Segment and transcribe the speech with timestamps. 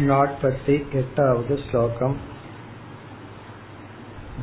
[0.00, 2.14] नाट्पति एटावद् श्लोकम्।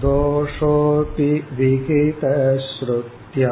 [0.01, 3.51] दोषोऽपि विहितश्रुत्या।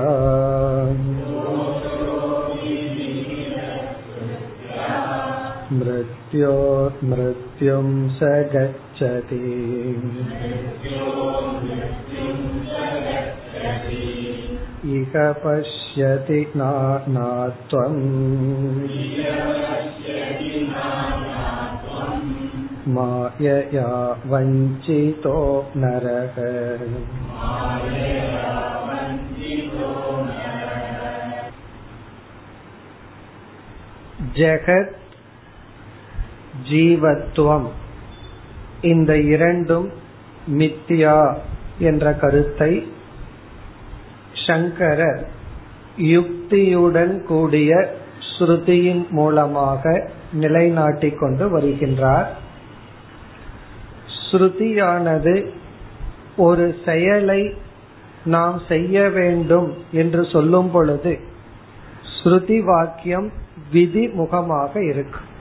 [5.72, 6.92] मृत्यो
[8.10, 9.96] स गच्छति।
[14.86, 16.52] इह पश्यति
[22.89, 23.89] मायया
[24.27, 25.39] वञ्चितो
[25.77, 26.37] नरः
[34.39, 34.95] ஜெகத்
[36.69, 37.69] ஜீவத்துவம்
[38.83, 39.89] இந்த இரண்டும்
[40.59, 41.17] மித்தியா
[41.81, 42.73] என்ற கருத்தை
[44.47, 45.23] சங்கரர்
[46.09, 47.71] யுக்தியுடன் கூடிய
[48.31, 49.85] ஸ்ருதியின் மூலமாக
[50.33, 52.29] நிலைநாட்டிக் கொண்டு வருகின்றார்
[54.34, 55.50] ஸ்ருதியானது
[56.38, 57.54] ஒரு செயலை
[58.26, 61.20] நாம் செய்ய வேண்டும் என்று சொல்லும் பொழுது
[62.24, 63.32] ஸ்ருதி வாக்கியம்
[63.72, 65.32] விதி முகமாக இருக்கும்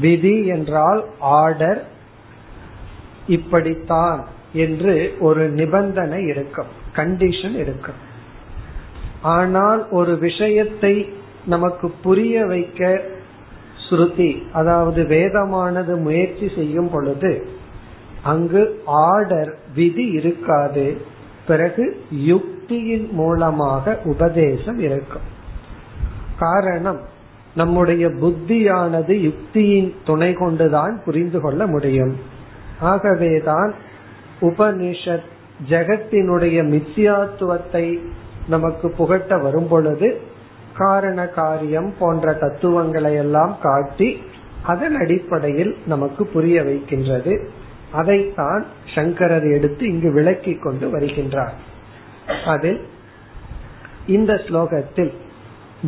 [0.00, 1.84] விதி என்றால் ஆர்டர்
[3.26, 7.94] இப்படித்தான் என்று ஒரு நிபந்தனை இருக்கும் கண்டிஷன் இருக்கும்.
[9.22, 11.12] ஆனால் ஒரு விஷயத்தை
[11.44, 13.00] நமக்கு புரிய வைக்க
[13.90, 17.60] ஸ்ருதி அதாவது வேதமானது முயற்சி செய்யும் பொழுது
[18.22, 20.96] அங்கு ஆர்டர் விதி இருக்காது.
[21.46, 25.30] பிறகு யுக்தியின் மூலமாக உபதேசம் இருக்கும்.
[26.38, 27.00] காரணம்
[27.54, 32.16] நம்முடைய புத்தியானது யுக்தியின் துணை கொண்டுதான் புரிந்து கொள்ள முடியும்.
[32.80, 33.74] ஆகவேதான்
[34.40, 35.30] உபனிஷத்
[35.68, 37.98] ஜெகத்தினுடைய மித்தியாத்துவத்தை
[38.48, 40.20] நமக்கு புகட்ட வரும் பொழுது
[40.76, 44.22] காரண காரியம் போன்ற தத்துவங்களை எல்லாம் காட்டி
[44.62, 47.48] அதன் அடிப்படையில் நமக்கு புரிய வைக்கின்றது.
[47.92, 51.52] அதைத்தான் சங்கரர் எடுத்து இங்கு விளக்கி கொண்டு வருகின்றார்.
[52.44, 52.88] அதில்
[54.06, 55.12] இந்த ஸ்லோகத்தில்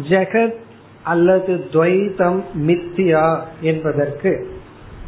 [0.09, 0.63] ஜெகத்
[1.03, 4.61] அல்லது துவைதம் மித்தியா என்பதற்கு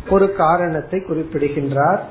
[0.09, 2.05] ஒரு காரணத்தை குறிப்பிடுகின்றார்.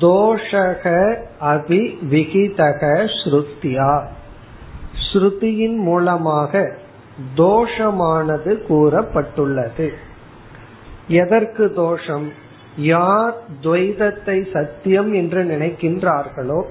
[0.00, 4.06] தோஷக அபி விகிதக ஸ்ருத்தியா
[5.12, 6.76] ஸ்ருதியின் மூலமாக
[7.36, 9.90] தோஷமானது கூறப்பட்டுள்ளது.
[11.08, 12.32] எதற்கு தோஷம்?
[12.80, 16.62] யார் துவைதத்தை சத்தியம் என்று நினைக்கின்றார்களோ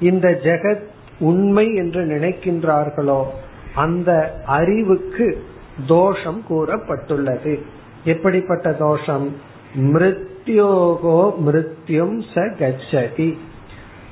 [0.00, 0.82] இந்த ஜெகத்
[1.18, 3.24] உண்மை என்று நினைக்கின்றார்களோ
[3.74, 5.44] அந்த அறிவுக்கு
[5.86, 7.60] தோஷம் கூறப்பட்டுள்ளது.
[8.04, 9.36] எப்படிப்பட்ட தோஷம்?
[9.74, 13.38] மிருத்யோகோ மிருத்யும் ச கச்சதி.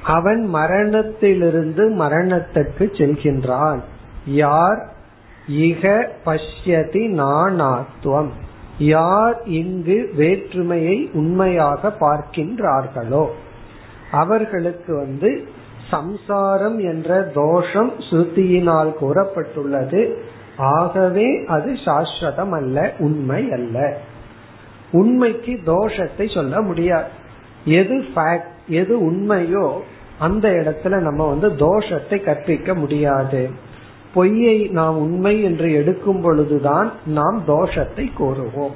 [0.05, 3.81] அவன் மரணத்திலிருந்து மரணத்துக்கு செல்கின்றான்.
[4.27, 4.93] யார்?
[5.51, 8.31] இக பஷ்யதி நானாத்துவம்
[8.79, 13.27] யார் இங்கு வேற்றுமையை உண்மையாக பார்க்கின்றார்களோ
[14.11, 15.49] அவர்களுக்கு வந்து
[15.91, 20.15] சம்சாரம் என்ற தோஷம் ஸ்ருதியினால் கூறப்பட்டுள்ளது.
[20.57, 23.99] ஆகவே அது சாஸ்வதம் அல்ல உண்மை அல்ல.
[24.93, 27.09] உண்மைக்கு தோஷத்தை சொல்ல முடியாது.
[27.65, 29.79] எது ஃபேக்ட் எது உண்மையோ
[30.19, 33.51] அந்த இடத்துல நம்ம வந்து தோஷத்தை கற்பிக்க முடியாது.
[34.15, 38.73] பொய்யை நாம் உண்மை என்று எடுக்கும் பொழுதுதான் நாம் தோஷத்தை கூறுவோம்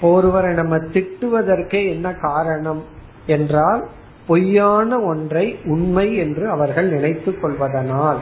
[0.00, 2.84] ஒருவரை நம்ம திட்டுவதற்கே என்ன காரணம்
[3.26, 3.88] என்றால்
[4.26, 8.18] பொய்யான ஒன்றை உண்மை என்று அவர்கள் நினைத்துக் கொள்வதனால்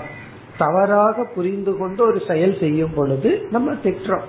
[0.59, 4.29] தவறாக புரிந்து கொண்டு ஒரு செயல் செய்யும் பொழுது நம்ம திட்டுறோம்.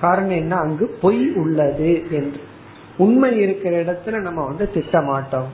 [0.00, 0.56] காரணம் என்ன?
[0.56, 2.40] அங்கு பொய் உள்ளது என்று.
[2.96, 5.46] உண்மை இருக்கிற இடத்துல நம்ம வந்து திட்ட மாட்டோம்.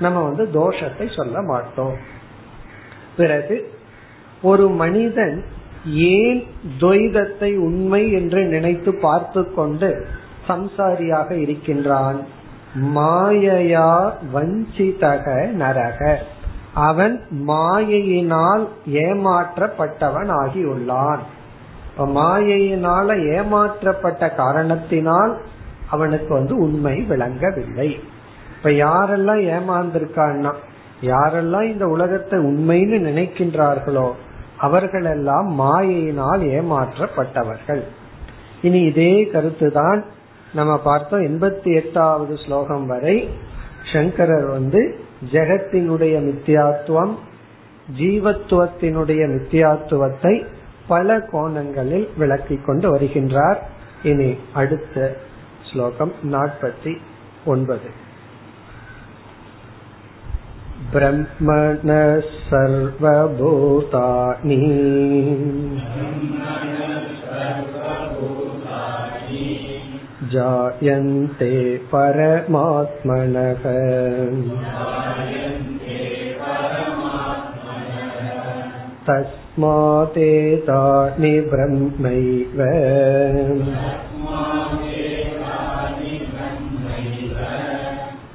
[0.00, 1.96] நம்ம வந்து தோஷத்தை சொல்ல மாட்டோம்.
[3.16, 3.72] பிறகு
[4.42, 5.44] ஒரு மனிதன்
[5.86, 6.46] ஏன்
[6.80, 10.06] துவைதத்தை உண்மை என்று நினைத்து பார்த்து கொண்டு
[10.48, 12.20] சம்சாரியாக இருக்கின்றான்?
[12.94, 16.16] மாயையா வஞ்சிதக நரக.
[16.74, 21.18] அவன் மாயையினால் ஏமாற்றப்பட்டவன் ஆகியுள்ளான்
[21.98, 25.38] மாயையினால ஏமாற்றப்பட்ட காரணத்தினால்
[25.88, 27.96] அவனுக்கு வந்து உண்மை விளங்கவில்லை.
[28.56, 30.52] இப்ப யாரெல்லாம் ஏமாந்திருக்கான்னா
[31.02, 34.10] யாரெல்லாம் இந்த உலகத்தை உண்மைன்னு நினைக்கின்றார்களோ
[34.58, 37.82] அவர்களெல்லாம் மாயையினால் ஏமாற்றப்பட்டவர்கள்.
[38.62, 40.04] இனி இதே கருத்துதான்
[40.54, 43.30] நம்ம பார்த்தோம் எண்பத்தி எட்டாவது ஸ்லோகம் வரை
[43.92, 45.00] சங்கரர் வந்து
[45.32, 47.14] ஜெகத்தினுடைய மித்தியாத்துவம்
[47.98, 50.44] ஜீவத்துவத்தினுடைய மித்தியாத்துவத்தை
[50.88, 53.56] பல கோணங்களில் விளக்கி கொண்டு வருகின்றார்.
[54.02, 55.16] இனி அடுத்த
[55.72, 56.96] ஸ்லோகம் நாற்பத்தி
[57.44, 58.06] ஒன்பது.
[60.93, 61.91] ब्रह्मण
[62.49, 64.57] सर्वभूतानि
[70.33, 71.49] जायन्ते
[71.93, 73.63] परमात्मनः
[79.09, 82.63] तस्मादेतानि ब्रह्मैव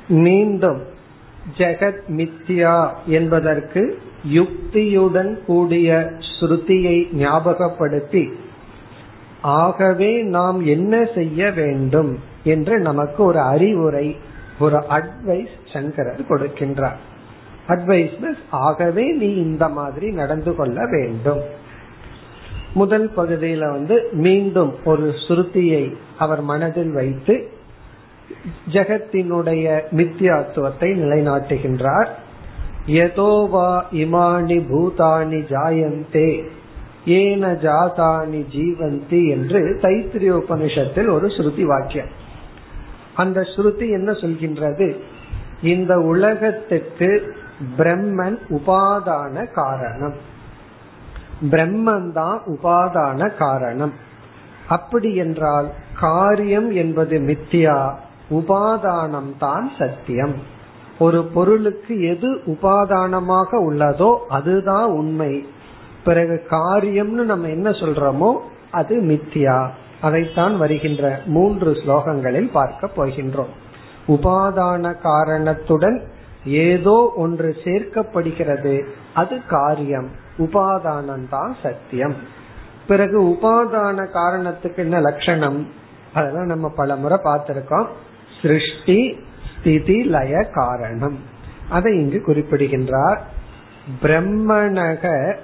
[0.08, 0.82] மீண்டும்
[1.58, 4.00] ஜெகத் மித்யா என்பதற்கு
[4.32, 8.30] யுக்தியுடன் கூடிய ஸ்ருதியை ஞாபகப்படுத்தி
[9.58, 14.16] ஆகவே நாம் என்ன செய்ய வேண்டும் என்று நமக்கு ஒரு அறிவுரை
[14.63, 17.01] ஒரு அட்வைஸ் சங்கரர் கொடுக்கின்றார்.
[17.69, 18.37] அட்வைஸ்
[18.67, 21.43] ஆகவே நீ இந்த மாதிரி நடந்து கொள்ள வேண்டும்.
[22.75, 25.85] முதல் பகுதியில வந்து மீண்டும் ஒரு சுருத்தியை
[26.19, 27.35] அவர் மனதில் வைத்து
[28.73, 29.65] ஜெகத்தினுடைய
[29.99, 32.11] மித்தியாத்துவத்தை நிலைநாட்டுகின்றார்.
[32.99, 33.71] யதோவா
[34.03, 36.31] இமானி பூதானி ஜாயந்தே
[37.19, 42.13] ஏன ஜாதானி ஜீவந்தி என்று தைத்திரிய உபனிஷத்தில் ஒரு ஸ்ருதி வாக்கியம்.
[43.15, 44.97] அந்த ஸ்ருதி என்ன சொல்கின்றது?
[45.63, 47.35] இந்த உலகத்துக்கு
[47.79, 50.15] பிரம்மன் உபாதான காரணம்.
[51.51, 53.93] பிரம்மன் தான் உபாதான காரணம்.
[54.69, 55.69] அப்படி என்றால்
[56.01, 57.93] காரியம் என்பது மித்தியா
[58.31, 60.35] உபாதானம் தான் சத்தியம்.
[60.99, 65.47] ஒரு பொருளுக்கு எது உபாதானமாக உள்ளதோ அதுதான் உண்மை.
[66.05, 68.39] பிறகு காரியம்னு நம்ம என்ன சொல்றோமோ
[68.71, 69.69] அது மித்தியா.
[70.03, 73.53] அதைத்தான் வருகின்ற மூன்று ஸ்லோகங்களில் பார்க்க போகின்றோம்.
[74.09, 76.03] உபாதான காரணத்துடன்
[76.45, 80.09] ஏதோ ஒன்று சேர்க்கப்படுகிறது அது காரியம்.
[80.39, 82.15] உபாதானம் தான் சத்தியம்.
[82.89, 85.69] பிறகு உபாதான காரணத்துக்கு என்ன லட்சணம்?
[86.15, 87.87] அதெல்லாம் நம்ம பல முறை பார்த்திருக்கோம்.
[88.43, 89.17] சிருஷ்டி
[89.59, 91.19] ஸ்திதி லய காரணம்.
[91.69, 93.21] அதை இங்கு குறிப்பிடுகின்றார்.
[94.03, 95.35] பிரம்மணக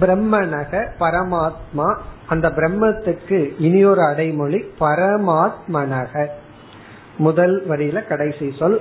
[0.00, 1.96] பிரம்மனக பரமாத்மா.
[2.26, 6.26] அந்த பிரம்மத்துக்கு இனியொரு அடைமொழி பரமாத்மனக.
[7.16, 8.80] முதல் வரியில கடைசி சொல்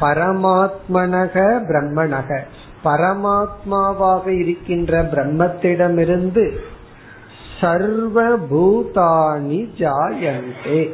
[0.00, 1.36] பரமாத்மனக
[1.68, 2.40] பிரம்மணக
[2.84, 6.58] பரமாத்மாவாக இருக்கின்ற பிரம்மத்திடமிருந்து
[7.60, 10.90] சர்வ பூதானி ஜாயந்தே.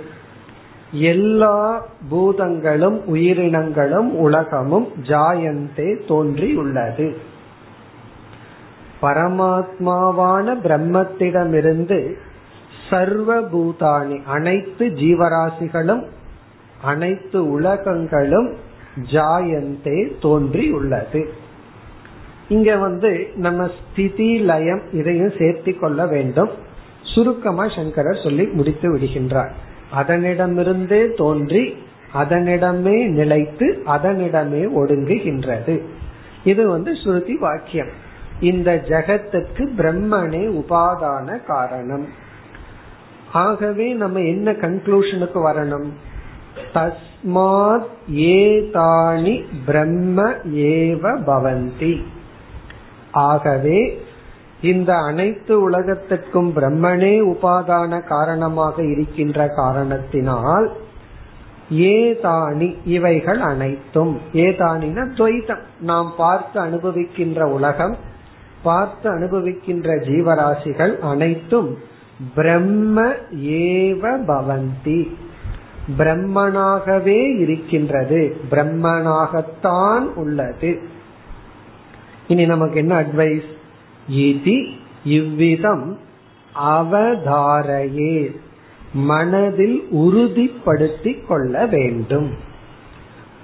[0.92, 7.32] எல்லா பூதங்களும் உயிரினங்களும் உலகமும் ஜாயந்தே தோன்றியுள்ளது.
[9.04, 11.98] பரமாத்மாவான பிரம்மத்திடமிருந்து
[12.90, 16.04] சர்வ பூதானி அனைத்து ஜீவராசிகளும்
[16.82, 18.48] அனைத்து உலகங்களும்
[19.12, 21.20] ஜாயந்தே தோன்றி உள்ளது
[22.48, 26.50] இங்க வந்து நம்ம ஸ்திதி லயம் இதையும் சேர்த்தி கொள்ள வேண்டும்.
[27.14, 29.52] சுருக்கமா சங்கரர் சொல்லி முடித்து விடுகின்றார்.
[29.96, 31.64] அதனிடமிருந்தே தோன்றி
[32.14, 35.80] அதனிடமே நிலைத்து அதனிடமே ஒடுங்குகின்றது.
[36.44, 37.92] இது வந்து ஸ்ருதி வாக்கியம்.
[38.40, 42.06] இந்த ஜெகத்துக்கு பிரம்மனே உபாதான காரணம்.
[43.32, 45.88] ஆகவே நம்ம என்ன கன்க்ளூஷனுக்கு வரணும்?
[46.74, 52.02] தஸ்மாத் ஏதானி பிரம்ம ஏவ பவந்தி.
[53.12, 54.02] ஆகவே
[54.60, 60.72] இந்த அனைத்து உலகத்துக்கும் பிரம்மனே உபாதான காரணமாக இருக்கின்ற காரணத்தினால்
[61.70, 64.20] ஏதானி இவைகள் அனைத்தும்.
[64.32, 65.62] ஏதானின துவைதம்.
[65.80, 68.12] நாம் பார்த்து அனுபவிக்கின்ற உலகம்
[68.64, 71.78] பார்த்து அனுபவிக்கின்ற ஜீவராசிகள் அனைத்தும்
[72.34, 73.02] பிரம்ம
[73.44, 75.10] ஏவ பவந்தி.
[75.98, 78.36] பிரம்மனாகவே இருக்கின்றது.
[78.50, 80.80] பிரம்மனாகத்தான் உள்ளது.
[82.28, 83.48] இனி நமக்கு என்ன அட்வைஸ்
[84.08, 84.66] இது
[85.04, 85.98] இவ்விதம்
[86.64, 88.36] அவதாரையே.
[88.92, 92.30] மனதில் உறுதிப்படுத்திக் கொள்ள வேண்டும்.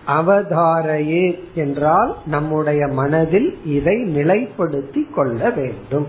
[0.07, 6.07] அவதாரையே என்றால் நம்முடைய மனதில் இதை நிலைப்படுத்தி கொள்ள வேண்டும்.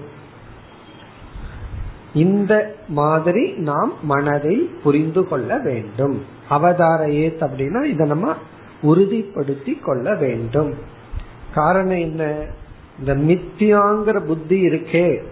[2.14, 6.26] இந்த மாதிரி நாம் மனதில் புரிந்து கொள்ள வேண்டும்.
[6.50, 8.34] அவதார ஏத் அப்படின்னா இதை நம்ம
[8.84, 10.74] உறுதிப்படுத்தி கொள்ள வேண்டும்.
[11.54, 12.36] காரணம் என்ன?
[13.00, 15.24] இந்த மித்தியாங்கிற புத்தி இருக்கே.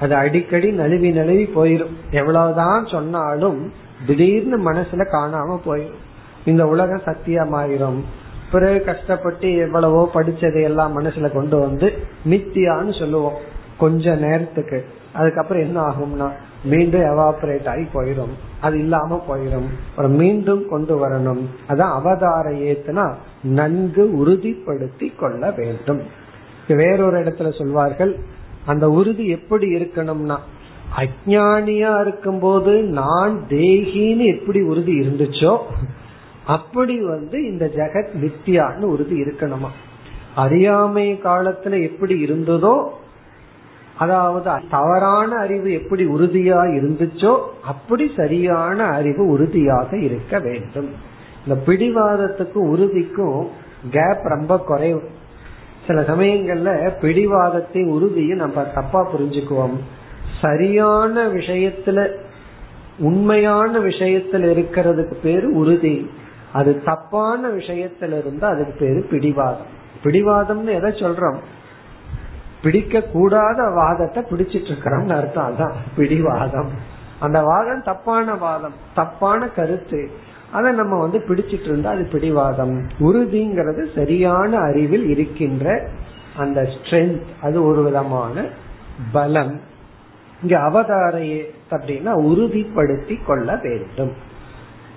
[0.00, 1.94] அது அடிக்கடி நழுவி நழுவி போயிரும்.
[2.10, 3.72] எவ்வளவுதான் சொன்னாலும்
[4.06, 6.02] திடீர்னு மனசுல காணாம போயிடும்
[6.44, 8.00] இந்த உலகம் சத்தியமாயிரும்.
[8.52, 11.92] பிறகு கஷ்டப்பட்டு எவ்வளவோ படிச்சதை எல்லாம் மனசுல கொண்டு வந்து
[12.30, 13.38] மித்தியான்னு சொல்லுவோம்.
[13.78, 14.84] கொஞ்ச நேரத்துக்கு.
[15.12, 16.28] அதுக்கப்புறம் என்ன ஆகும்னா
[16.64, 21.42] மீண்டும் எவாபரேட் ஆகி போயிடும் அது இல்லாம போயிடும் அப்புறம் மீண்டும் கொண்டு வரணும்.
[21.68, 26.02] அதான் அவதார ஏத்துனா நன்கு உறுதிப்படுத்தி கொள்ள வேண்டும்.
[26.68, 28.16] வேறொரு இடத்துல சொல்வார்கள்
[28.66, 30.36] அந்த உறுதி எப்படி இருக்கணும்னா
[30.96, 35.58] அஜானியா இருக்கும் போது நான் தேகின்னு எப்படி உறுதி இருந்துச்சோ
[36.46, 39.68] அப்படி வந்து இந்த ஜெகத் நித்தியான்னு உறுதி இருக்கணுமா?
[40.34, 42.88] அறியாமை காலத்துல எப்படி இருந்ததோ
[43.98, 50.90] அதாவது தவறான அறிவு எப்படி உறுதியா இருந்துச்சோ அப்படி சரியான அறிவு உறுதியாக இருக்க வேண்டும்.
[51.46, 53.48] இந்த பிடிவாதத்துக்கும் உறுதிக்கும்
[53.90, 55.02] கேப் ரொம்ப குறைவு.
[55.86, 59.76] சில சமயங்கள்ல பிடிவாதத்தை உறுதியை நம்ம தப்பா புரிஞ்சுக்குவோம்.
[60.40, 62.10] சரியான விஷயத்துல
[62.98, 66.10] உண்மையான விஷயத்துல இருக்கிறதுக்கு பேரு உறுதி.
[66.54, 69.66] அது தப்பான விஷயத்துல இருந்தா அதுக்கு பேரு பிடிவாதம்.
[70.02, 71.36] பிடிவாதம்னு எதை சொல்றோம்?
[72.62, 75.54] பிடிக்க கூடாத வாதத்தை பிடிச்சிட்டு இருக்கிறோம் அர்த்தம்.
[75.54, 76.68] அதான் பிடிவாதம்.
[77.20, 80.10] அந்த வாதம் தப்பான வாதம் தப்பான கருத்து.
[80.52, 82.86] அதை நம்ம வந்து பிடிச்சிட்டு இருந்தா அது பிடிவாதம்.
[82.98, 85.88] உறுதிங்கிறது சரியான அறிவில் இருக்கின்ற
[86.36, 88.44] அந்த ஸ்ட்ரென்த் அது ஒரு விதமான
[89.12, 89.60] பலம்.
[90.42, 94.12] இங்க அவதாரையே அப்படின்னா உறுதிப்படுத்தி கொள்ள வேண்டும்.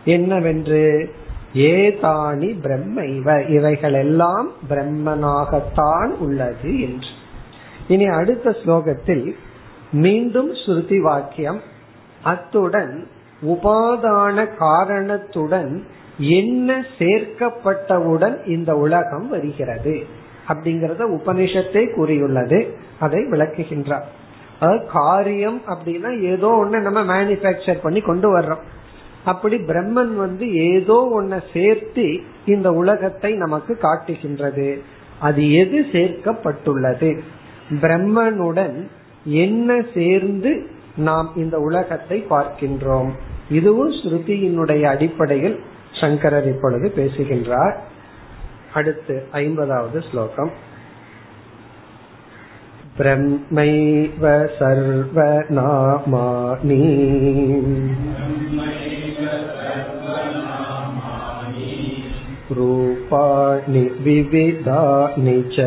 [0.05, 1.13] என்னவென்று?
[1.53, 7.07] ஏதானி பிரம்ம இவ இவைகள் எல்லாம் பிரம்மனாகத்தான் உள்ளது என்று.
[7.87, 9.35] இனி அடுத்த ஸ்லோகத்தில்
[9.91, 11.61] மீண்டும் ஸ்ருதி வாக்கியம்.
[12.23, 13.07] அத்துடன்
[13.41, 15.85] உபாதான காரணத்துடன்
[16.19, 20.05] என்ன சேர்க்கப்பட்டவுடன் இந்த உலகம் வருகிறது
[20.47, 22.77] அப்படிங்கறத உபனிஷத்தை கூறியுள்ளது.
[22.99, 24.07] அதை விளக்குகின்றார்.
[24.91, 28.63] காரியம் அப்படின்னா ஏதோ ஒண்ணு நம்ம மேனுபேக்சர் பண்ணி கொண்டு வர்றோம்.
[29.27, 32.05] அப்படி பிரம்மன் வந்து ஏதோ ஒன்ன சேர்த்து
[32.45, 34.67] இந்த உலகத்தை நமக்கு காட்டுகின்றது.
[35.19, 37.09] அது எது சேர்க்கப்பட்டுள்ளது?
[37.81, 38.77] பிரம்மனுடன்
[39.39, 40.51] என்ன சேர்ந்து
[40.97, 43.11] நாம் இந்த உலகத்தை பார்க்கின்றோம்?
[43.49, 45.57] இதுவும் ஸ்ருதியினுடைய அடிப்படையில்
[46.01, 47.75] சங்கரர் இப்பொழுது பேசுகின்றார்.
[48.73, 50.51] அடுத்து ஐம்பதாவது ஸ்லோகம்.
[52.98, 54.24] ब्रह्मैव
[54.58, 55.28] सर्वनामानि
[62.58, 65.66] रूपाणि विविधानि च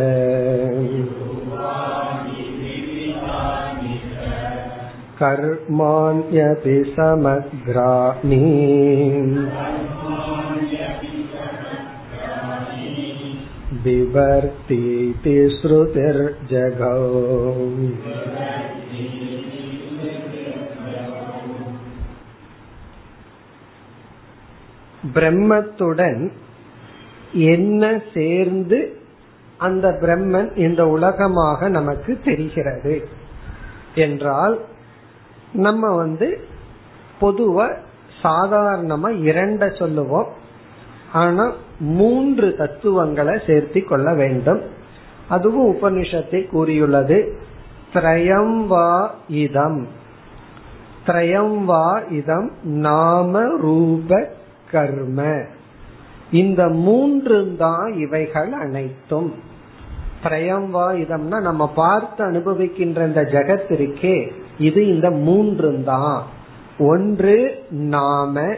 [5.20, 8.40] कर्माण्यपि समग्राणि
[13.84, 17.00] बिभर्तीति श्रुतिर्जगौ
[25.14, 26.22] பிரம்மத்துடன்
[27.50, 28.80] என்ன சேர்ந்து
[29.58, 32.96] அந்த பிரம்மன் இந்த உலகமாக நமக்கு தெரிகிறது
[33.96, 34.56] என்றால்
[35.58, 36.28] நம்ம வந்து
[37.22, 37.68] பொதுவா
[38.24, 40.30] சாதாரணமா இரண்ட சொல்லுவோம்
[41.13, 44.61] ஆனா மூன்று தத்துவங்களை சேர்த்தி கொள்ள வேண்டும்.
[45.29, 47.39] அதுவும் உபனிஷத்தை கூறியுள்ளது.
[47.95, 49.89] திரயம் வா இதம்.
[51.07, 54.29] திரயம் வா இதம் நாம ரூப
[54.71, 55.43] கர்ம.
[56.33, 59.35] இந்த மூன்று தான் இவைகள் அனைத்தும்.
[60.23, 66.27] திரயம் வா இதம்னா நம்ம பார்த்து அனுபவிக்கின்ற இந்த ஜெகத் இருக்கே இது இந்த மூன்று தான்.
[66.79, 68.55] ஒன்று நாம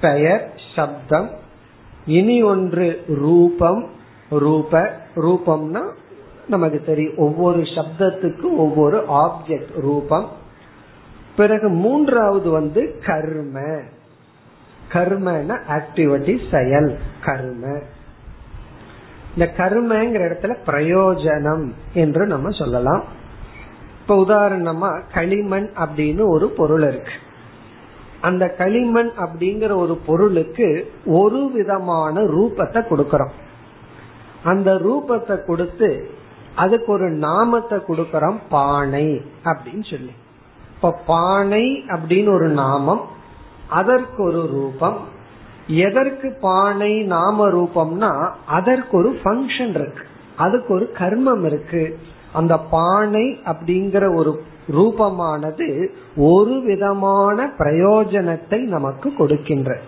[0.00, 1.37] பெயர் சப்தம்
[2.08, 3.90] இனி ஒன்று ரூபம்
[4.30, 5.82] ரூப ரூபம்னா
[6.48, 7.16] நமக்கு தெரியும்.
[7.16, 10.28] ஒவ்வொரு சப்தத்துக்கும் ஒவ்வொரு ஆப்ஜெக்ட் ரூபம்.
[11.36, 13.60] பிறகு மூன்றாவது வந்து கர்ம.
[14.92, 17.80] கர்மன ஆக்டிவிட்டி செயல் கர்ம.
[19.36, 23.04] இந்த கர்மங்கிற இடத்துல பிரயோஜனம் என்று நம்ம சொல்லலாம்.
[24.00, 27.12] இப்ப உதாரணமா களிமண் அப்படின்னு ஒரு பொருள் இருக்கு.
[28.20, 33.34] அந்த களிமண் அப்படிங்கிற ஒரு பொருளுக்கு ஒரு விதமான ரூபத்தை கொடுக்கறோம்.
[34.44, 36.10] அந்த ரூபத்தை கொடுத்து
[36.56, 40.12] அதுக்கு ஒரு நாமத்தை கொடுக்கறோம் பானை அப்படின்னு சொல்லி.
[40.74, 43.00] இப்ப பானை அப்படின்னு ஒரு நாமம்
[43.68, 44.98] அதற்கு ஒரு ரூபம்.
[45.66, 50.02] எதற்கு பானை நாம ரூபம்னா அதற்கு ஒரு ஃபங்க்ஷன் இருக்கு.
[50.36, 51.98] அதுக்கு ஒரு கர்மம் இருக்கு.
[52.32, 54.42] அந்த பானை அப்படிங்கிற ஒரு
[54.72, 59.78] ரூபமானது ஒரு விதமான பிரயோஜனத்தை நமக்கு கொடுக்கின்ற.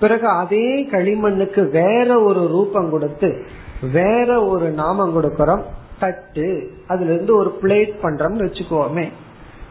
[0.00, 3.44] பிறகு அதே களிமண்ணுக்கு வேற ஒரு ரூபம் கொடுத்து
[3.92, 5.62] வேற ஒரு நாமம் கொடுக்கிறோம்
[5.98, 9.08] தட்டு அதுல இருந்து ஒரு பிளேட் பண்றோம்னு வச்சுக்கோமே.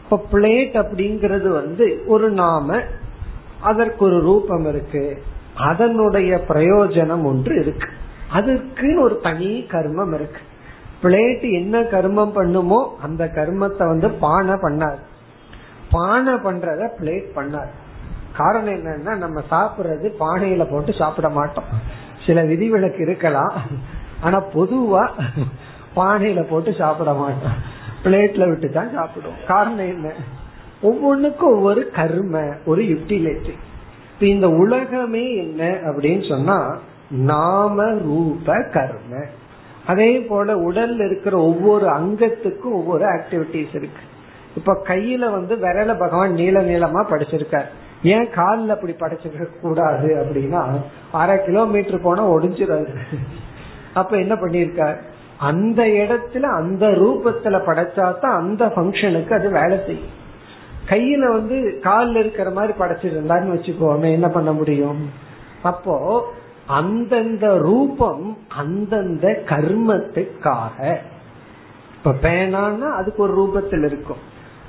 [0.03, 2.79] இப்ப பிளேட் அப்படிங்கிறது வந்து ஒரு நாம
[3.61, 5.21] அதற்கு ஒரு ரூபம் இருக்கு
[5.55, 7.87] அதனுடைய பிரயோஜனம் ஒன்று இருக்கு.
[8.31, 10.39] அதுக்குன்னு ஒரு தனி கர்மம் இருக்கு.
[11.03, 14.99] பிளேட் என்ன கர்மம் பண்ணுமோ அந்த கர்மத்தை வந்து பானை பண்ணார்.
[15.91, 17.71] பானை பண்றத பிளேட் பண்ணார்.
[18.37, 21.69] காரணம் என்னன்னா நம்ம சாப்பிடுறது பானையில போட்டு சாப்பிட மாட்டோம்.
[22.25, 23.55] சில விதிவிலக்கு இருக்கலாம்.
[24.21, 25.03] ஆனா பொதுவா
[25.95, 27.57] பானையில போட்டு சாப்பிட மாட்டோம்.
[28.03, 29.41] பிளேட்ல விட்டு தான் சாப்பிடுவோம்.
[29.47, 30.09] காரணம் என்ன?
[30.81, 33.53] ஒவ்வொன்றுக்கும் ஒவ்வொரு கர்ம ஒரு யுட்டிலிட்டி.
[34.13, 36.57] இப்ப இந்த உலகமே என்ன அப்படின்னு சொன்னா
[37.09, 39.13] நாம ரூப கர்ம.
[39.89, 44.03] அதே போல உடல்ல இருக்கிற ஒவ்வொரு அங்கத்துக்கும் ஒவ்வொரு ஆக்டிவிட்டிஸ் இருக்கு.
[44.55, 47.69] இப்ப கையில வந்து விரல பகவான் நீள நீளமா படிச்சிருக்கார்.
[48.03, 50.61] ஏன் காலில் அப்படி படைச்சிருக்க கூடாது அப்படின்னா
[51.11, 52.93] அரை கிலோமீட்டர் போனா ஒடிஞ்சிடாது.
[53.93, 54.97] அப்ப என்ன பண்ணிருக்கார்
[55.49, 60.15] அந்த இடத்துல அந்த ரூபத்துல படைச்சா தான் அந்த ஃபங்க்ஷனுக்கு அது வேலை செய்யும்.
[60.89, 65.01] கையில வந்து காலில் இருக்கிற மாதிரி படைச்சிருந்தான்னு வச்சுக்கோமே என்ன பண்ண முடியும்?
[65.61, 65.95] அப்போ
[66.69, 70.95] அந்தந்த ரூபம் அந்தந்த கர்மத்துக்காக.
[71.97, 74.21] இப்ப பேனான்னா அதுக்கு ஒரு ரூபத்தில் இருக்கும்.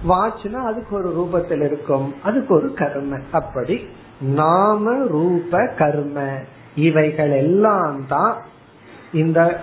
[0.09, 2.15] வாட்ச்னா அதுக்கு ஒரு ரூபத்தில் இருக்கும்.
[2.23, 3.19] அதுக்கு ஒரு கர்ம.
[3.31, 3.87] அப்படி
[4.21, 6.29] நாம ரூப கர்ம.
[6.75, 8.37] இவைகள் எல்லாம் தான்
[9.13, 9.61] இந்த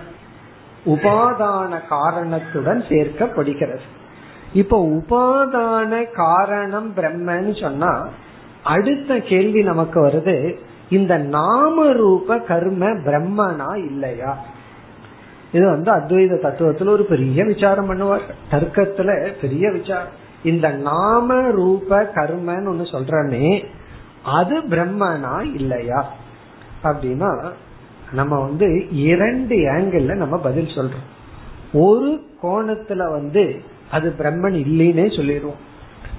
[0.86, 3.86] உபாதான காரணத்துடன் சேர்க்கப்படுகிறது.
[4.52, 8.08] இப்ப உபாதான காரணம் பிரம்மன்னு சொன்னா
[8.62, 10.66] அடுத்த கேள்வி நமக்கு வருது.
[10.90, 14.44] இந்த நாம ரூப கர்ம பிரம்மனா இல்லையா?
[15.52, 18.20] இது வந்து அத்வைத தத்துவத்துல ஒரு பெரிய விசாரம் பண்ணுவார்.
[18.50, 20.12] தர்க்கத்துல பெரிய விசாரம்.
[20.42, 23.64] இந்த நாம ரூப கர்மன்னு ஒண்ணு சொல்றமே
[24.24, 26.12] அது பிரம்மனா இல்லையா?
[26.84, 27.50] அப்படின்னா
[28.12, 31.06] நம்ம வந்து இரண்டு ஆங்கிள் நம்ம பதில் சொல்றோம்.
[31.72, 35.66] ஒரு கோணத்துல வந்து அது பிரம்மன் இல்லைன்னே சொல்லிடுவோம்.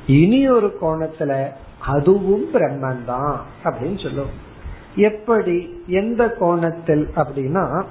[0.07, 1.47] இனி ஒரு கோணத்துல
[1.79, 4.47] அதுவும் பிரம்மன் தான் அப்படின்னு சொல்லுவோம்.
[4.95, 7.83] எப்படி எந்த கோணத்தில் அப்படின்னா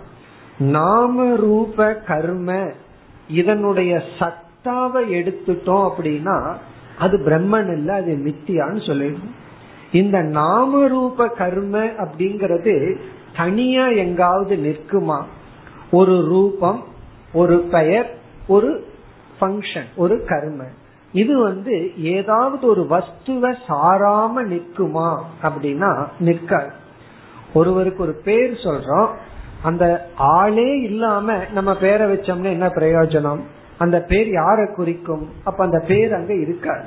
[0.59, 2.71] நாம ரூப கர்ம
[3.29, 6.55] இதனுடைய சத்தாவை எடுத்துட்டோம் அப்படின்னா
[6.99, 9.47] அது பிரம்மன் இல்ல அது மித்தியான்னு சொல்லிடும்
[9.93, 12.97] இந்த நாம ரூப கர்ம அப்படிங்கறது
[13.37, 15.23] தனியா எங்காவது நிற்குமா?
[15.91, 16.85] ஒரு ரூபம்
[17.33, 18.87] ஒரு பெயர் ஒரு
[19.41, 20.65] ஃபங்க்ஷன் ஒரு கர்ம.
[21.13, 26.73] இது வந்து ஏதாவது ஒரு வஸ்துவ சாராம நிற்குமா அப்படின்னா நிற்காது.
[27.55, 29.09] ஒருவருக்கு ஒரு பேர் சொல்றோம்
[29.63, 33.41] அந்த ஆளே இல்லாம நம்ம பேரை வச்சோம்னா என்ன பிரயோஜனம்?
[33.79, 35.29] அந்த பேர் யாரை குறிக்கும்?
[35.45, 36.85] அப்ப அந்த பேர் அங்க இருக்காது.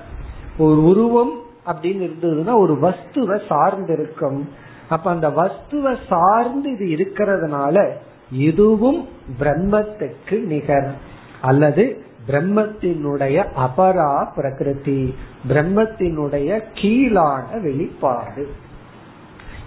[0.58, 1.32] ஒரு உருவம்
[1.66, 4.50] அப்படின்னு இருந்ததுன்னா ஒரு வஸ்துவை சார்ந்து இருக்கும்
[4.90, 7.90] அப்ப அந்த வஸ்துவை சார்ந்து இது இருக்கிறதுனால
[8.32, 9.08] இதுவும்
[9.40, 10.92] பிரம்மத்துக்கு நிகர்.
[11.42, 15.16] அல்லது பிரம்மத்தினுடைய அபரா பிரகிருதி
[15.48, 18.50] பிரம்மத்தினுடைய கீழான வெளிப்பாடு.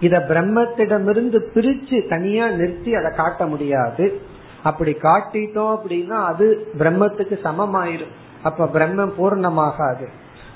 [0.05, 4.21] இத பிரம்மத்திடமிருந்து பிரிச்சு தனியா நிறுத்தி அதை காட்ட முடியாது.
[4.63, 8.13] அப்படி காட்டிட்டோம் அப்படின்னா அது பிரம்மத்துக்கு சமமாயிரும்.
[8.43, 10.07] அப்ப பிரம்மம் பூர்ணமாகாது.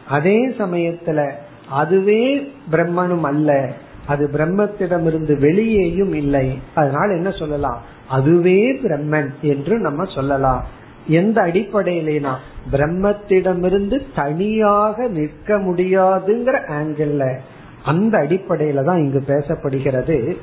[0.09, 1.31] அதே சமயத்துல
[1.71, 3.73] அதுவே பிரம்மனும் அல்ல.
[4.07, 6.59] அது பிரம்மத்திடமிருந்து வெளியேயும் இல்லை.
[6.75, 7.83] அதனால என்ன சொல்லலாம்?
[8.09, 10.65] அதுவே பிரம்மன் என்று நம்ம சொல்லலாம்.
[11.07, 12.35] எந்த அடிப்படையிலேனா?
[12.73, 17.39] பிரம்மத்திடமிருந்து தனியாக நிற்க முடியாதுங்கிற ஆங்கிள்
[17.85, 20.37] அந்த அடிப்படையில தான் இங்கு பேசப்படுகிறது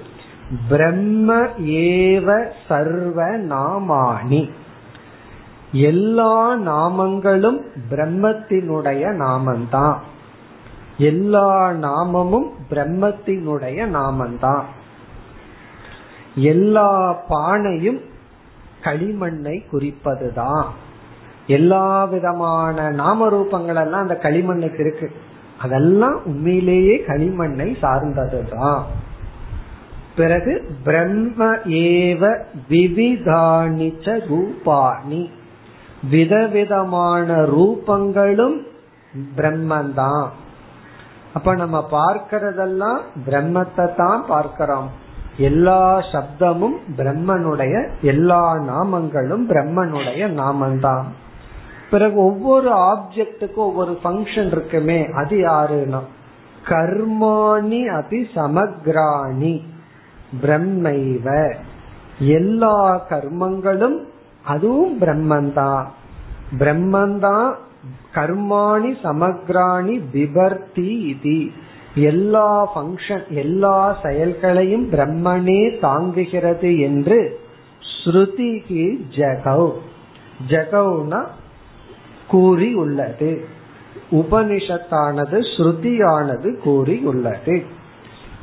[0.69, 4.50] பிரம்ம ஏவ சர்வ நாமானி.
[5.71, 9.98] எல்லா நாமங்களும் பிரம்மத்தினுடைய நாமந்தான்.
[10.98, 14.63] எல்லா நாமமும் பிரம்மத்தினுடைய நாமந்தான்.
[16.36, 18.02] எல்லா பானையும்
[18.84, 20.65] களிமண்ணை குறிப்பதுதான்.
[21.48, 25.12] எல்லா விதமான நாம ரூபங்கள் எல்லாம் அந்த களிமண்ணுக்கு இருக்கு.
[25.62, 28.82] அதெல்லாம் உண்மையிலேயே களிமண்ணை சார்ந்ததுதான்.
[30.15, 32.39] பிறகு பிரம்ம ஏவ
[32.70, 35.32] விவிதானிச்ச ரூபாணி.
[36.10, 38.58] விதவிதமான ரூபங்களும்
[39.38, 40.28] பிரம்மந்தான்.
[41.34, 42.98] அப்ப நம்ம பார்க்கறதெல்லாம்
[43.30, 44.89] பிரம்மத்தை தான் பார்க்கிறோம்.
[45.38, 51.24] எல்லா சப்தமும் பிரம்மனுடைய எல்லா நாமங்களும் பிரம்மனுடைய நாமந்தான்.
[51.91, 55.06] பிறகு ஒவ்வொரு ஆப்ஜெக்டுக்கும் ஒவ்வொரு ஃபங்க்ஷன் இருக்குமே.
[55.06, 56.00] அது யாருன்னா?
[56.65, 59.62] கர்மாணி அதி சமக்ராணி.
[60.41, 61.56] பிரம்மைவ.
[62.19, 63.98] எல்லா கர்மங்களும்
[64.43, 65.86] அதுவும் பிரம்மந்தான்
[66.52, 67.54] பிரம்மந்தான்
[68.13, 71.63] கர்மாணி சமக்ராணி பிபர்த்தி இது.
[71.95, 77.39] எல்லா ஃபங்க்ஷன் எல்லா செயல்களையும் பிரம்மனே தாங்குகிறது என்று
[78.06, 79.74] ஸ்ருதிகி ஜகவ்
[80.48, 81.26] ஜெகவுனா
[82.27, 83.45] கூறி உள்ளது
[84.11, 87.63] உபனிஷத்தானது ஸ்ருதியானது கூறி உள்ளது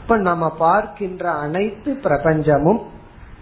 [0.00, 2.80] இப்ப நம்ம பார்க்கின்ற அனைத்து பிரபஞ்சமும்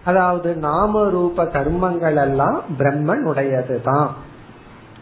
[0.05, 4.09] அதாவது நாம ரூப கர்மங்கள் எல்லாம் பிரம்மன் உடையதுதான்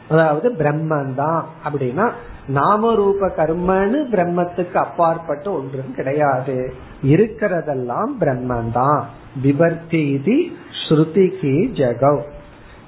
[0.09, 2.11] அதாவது பிரம்மன் தான் அப்படின்னா
[2.47, 6.73] நாம ரூப கர்மன்னு பிரம்மத்துக்கு அப்பாற்பட்டு ஒன்றும் கிடையாது.
[7.03, 9.07] இருக்கிறதெல்லாம் பிரம்மன் தான்
[9.43, 10.51] விபர்த்தி
[10.89, 12.21] ஸ்ருதிக்கு ஜெகவ்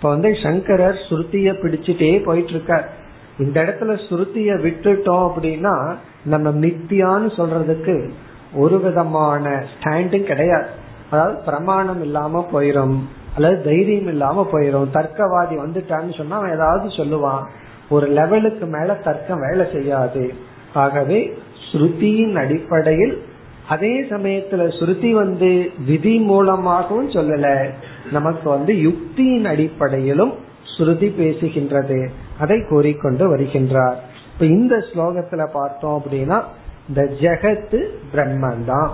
[0.00, 2.88] இப்ப வந்து சங்கரர் ஸ்ருதிய பிடிச்சிட்டே போயிட்டு இருக்கார்
[3.38, 8.10] இந்த இடத்துல ஸ்ருதிய விட்டுட்டோம் அப்படின்னா நம்ம மித்தியான்னு சொல்றதுக்கு
[8.54, 10.68] ஒரு விதமான ஸ்டாண்டும் கிடையாது.
[11.10, 12.96] அதாவது பிரமாணம் இல்லாம போயிரும்
[13.34, 14.88] அல்லது தைரியம் இல்லாம போயிரும்.
[14.94, 17.44] தர்க்கவாதி வந்துட்டான்னு சொன்னா அவன் ஏதாவது சொல்லுவான்.
[17.88, 20.34] ஒரு லெவலுக்கு மேல தர்க்கம் வேலை செய்யாது.
[20.74, 21.38] ஆகவே
[21.72, 23.22] ஸ்ருதியின் அடிப்படையில்
[23.70, 25.50] அதே சமயத்துல ஸ்ருதி வந்து
[25.86, 27.46] விதி மூலமாகவும் சொல்லல.
[28.12, 30.34] நமக்கு வந்து யுக்தியின் அடிப்படையிலும்
[30.74, 31.98] ஸ்ருதி பேசுகின்றது.
[32.38, 33.98] அதை கூறிக்கொண்டு வருகின்றார்.
[34.32, 36.38] இப்ப இந்த ஸ்லோகத்துல பார்த்தோம் அப்படின்னா
[36.88, 37.80] இந்த ஜெகத்து
[38.14, 38.90] பிரம்மன் தான்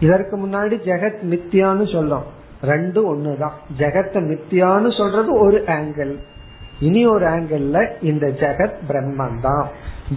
[0.00, 2.26] இதற்கு முன்னாடி ஜெகத் மித்தியான்னு சொல்லும்
[2.62, 3.56] ரெண்டு ஒண்ணுதான்.
[3.78, 6.12] ஜெகத்தை மித்தியான்னு சொல்றது ஒரு ஆங்கிள்
[6.80, 9.66] இனி ஒரு ஆங்கிள் இந்த ஜெகத் பிரம்மன் தான்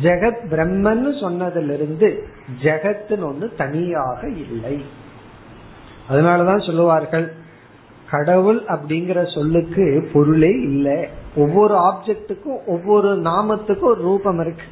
[0.02, 2.20] ஜெகத் பிரம்மன் சொன்னதிலிருந்து
[2.62, 4.86] ஜெகத்துன்னு ஒண்ணு தனியாக இல்லை.
[6.10, 7.34] அதனாலதான் சொல்லுவார்கள்
[8.10, 11.08] கடவுள் அப்படிங்கிற சொல்லுக்கு பொருளே இல்லை.
[11.36, 14.64] ஒவ்வொரு ஆப்ஜெக்டுக்கும் ஒவ்வொரு நாமத்துக்கும் ஒரு ரூபம் இருக்கு.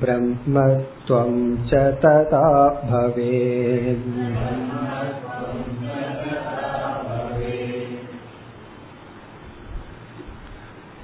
[0.00, 1.32] ब्रह्मत्वं
[1.68, 2.44] च तथा
[2.84, 4.08] भवेत्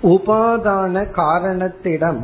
[0.09, 2.23] உபாதான காரணத்திடம்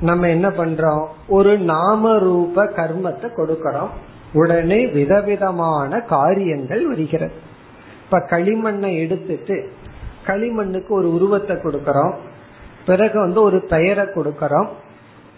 [0.00, 3.92] நம்ம என்ன பண்றோம் ஒரு நாம ரூப கர்மத்தை கொடுக்கறோம்
[4.32, 7.36] உடனே விதவிதமான காரியங்கள் வருகிறது
[8.04, 9.56] இப்ப களிமண்ணை எடுத்துட்டு
[10.26, 12.14] களிமண்ணுக்கு ஒரு உருவத்தை கொடுக்கறோம்
[12.84, 14.68] பிறகு வந்து ஒரு பெயரை கொடுக்கறோம்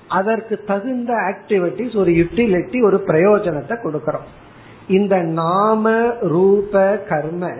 [0.07, 4.27] அதற்கு தகுந்த ஆக்டிவிட்டிஸ் ஒரு யுட்டிலிட்டி ஒரு பிரயோஜனத்தை கொடுக்கறோம்.
[4.87, 7.51] இந்த நாம ரூப கர்ம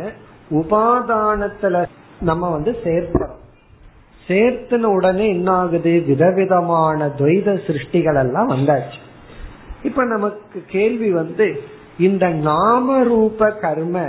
[0.50, 1.86] உபாதானத்துல
[2.22, 3.36] நம்ம வந்து சேர்க்கிறோம்.
[4.28, 9.00] சேர்த்துன உடனே என்ன ஆகுது விதவிதமான துவைத சிருஷ்டிகள் எல்லாம் வந்தாச்சு.
[9.84, 11.62] இப்ப நமக்கு கேள்வி வந்து
[12.00, 14.08] இந்த நாம ரூப கர்ம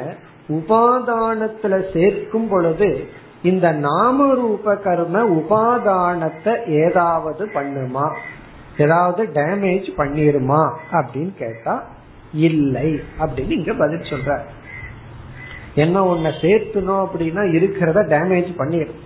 [0.48, 3.06] உபாதானத்துல சேர்க்கும் பொழுது
[3.42, 8.12] இந்த நாம ரூப கர்ம உபாதானத்தை ஏதாவது பண்ணுமா?
[8.78, 10.70] ஏதாவது டேமேஜ் பண்ணிருமா?
[10.92, 11.82] அப்படின்னு கேட்டா
[12.32, 14.38] இல்லை அப்படின்னு இங்க பதில் சொல்ற.
[15.74, 19.00] என்ன ஒன்ன சேர்த்துனோம் அப்படின்னா இருக்கிறத டேமேஜ் பண்ணிடும்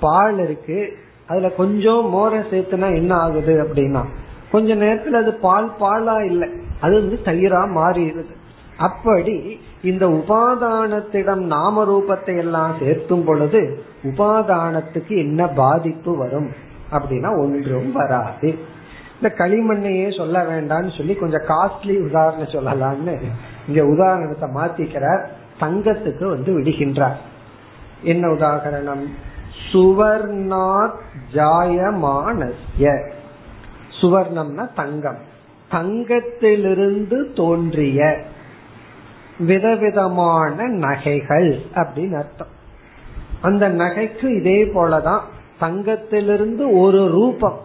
[0.00, 4.04] பால் இருக்கு அதுல கொஞ்சம் மோரை சேர்த்துனா என்ன ஆகுது அப்படின்னா
[4.52, 6.48] கொஞ்ச நேரத்துல அது பால் பாலா இல்லை.
[6.80, 8.34] அது வந்து தயிரா மாறிடுது.
[8.78, 16.50] அப்படி இந்த உபாதானத்திடம் நாம ரூபத்தை எல்லாம் சேர்த்தும் பொழுது உபாதானத்துக்கு என்ன பாதிப்பு வரும்
[16.92, 18.58] அப்படின்னா ஒன்றும் வராது.
[19.14, 23.20] இந்த களிமண்ணையே சொல்ல வேண்டாம்னு சொல்லி கொஞ்சம் காஸ்ட்லி உதாரணம் சொல்லலாம்னு
[23.68, 25.26] இங்க உதாரணத்தை மாத்திக்கிறார்.
[25.60, 27.16] தங்கத்துக்கு வந்து விடுகின்றார்.
[28.02, 29.06] என்ன உதாகரணம்
[29.72, 30.98] சுவர்ணாத்
[31.32, 33.10] ஜாயமானஸ்ய.
[34.00, 35.18] சுவர்ணம்னா தங்கம்.
[35.70, 38.22] தங்கத்திலிருந்து தோன்றிய
[39.38, 42.46] விதவிதமான நகைகள் அப்படின்னு அர்த்தம்.
[43.40, 45.20] அந்த நகைக்கு இதே போலதான்
[45.60, 47.60] தங்கத்திலிருந்து ஒரு ரூபம்.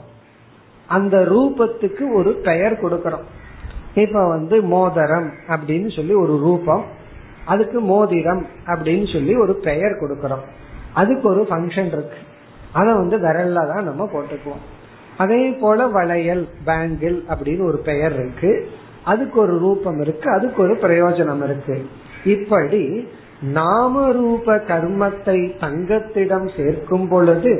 [0.88, 3.24] அந்த ரூபத்துக்கு ஒரு பெயர் கொடுக்கறோம்.
[3.94, 6.86] இப்ப வந்து மோதரம் அப்படின்னு சொல்லி ஒரு ரூபம்
[7.46, 10.44] அதுக்கு மோதிரம் அப்படின்னு சொல்லி ஒரு பெயர் கொடுக்கறோம்.
[10.94, 12.18] அதுக்கு ஒரு ஃபங்க்ஷன் இருக்கு.
[12.72, 14.78] அதை வந்து விரல்ல தான் நம்ம போட்டுக்குவோம்.
[15.18, 18.70] அதே போல வளையல் பேங்கிள் அப்படின்னு ஒரு பெயர் இருக்கு.
[19.12, 21.78] அதுக்கு ஒரு ரூபம் இருக்கு அதுக்கு ஒரு பிரயோஜனம் இருக்கு.
[22.26, 22.84] இப்படி
[23.41, 27.54] நாம ரூப கர்மத்தை தங்கத்திடம் சேர்க்கும் பொழுது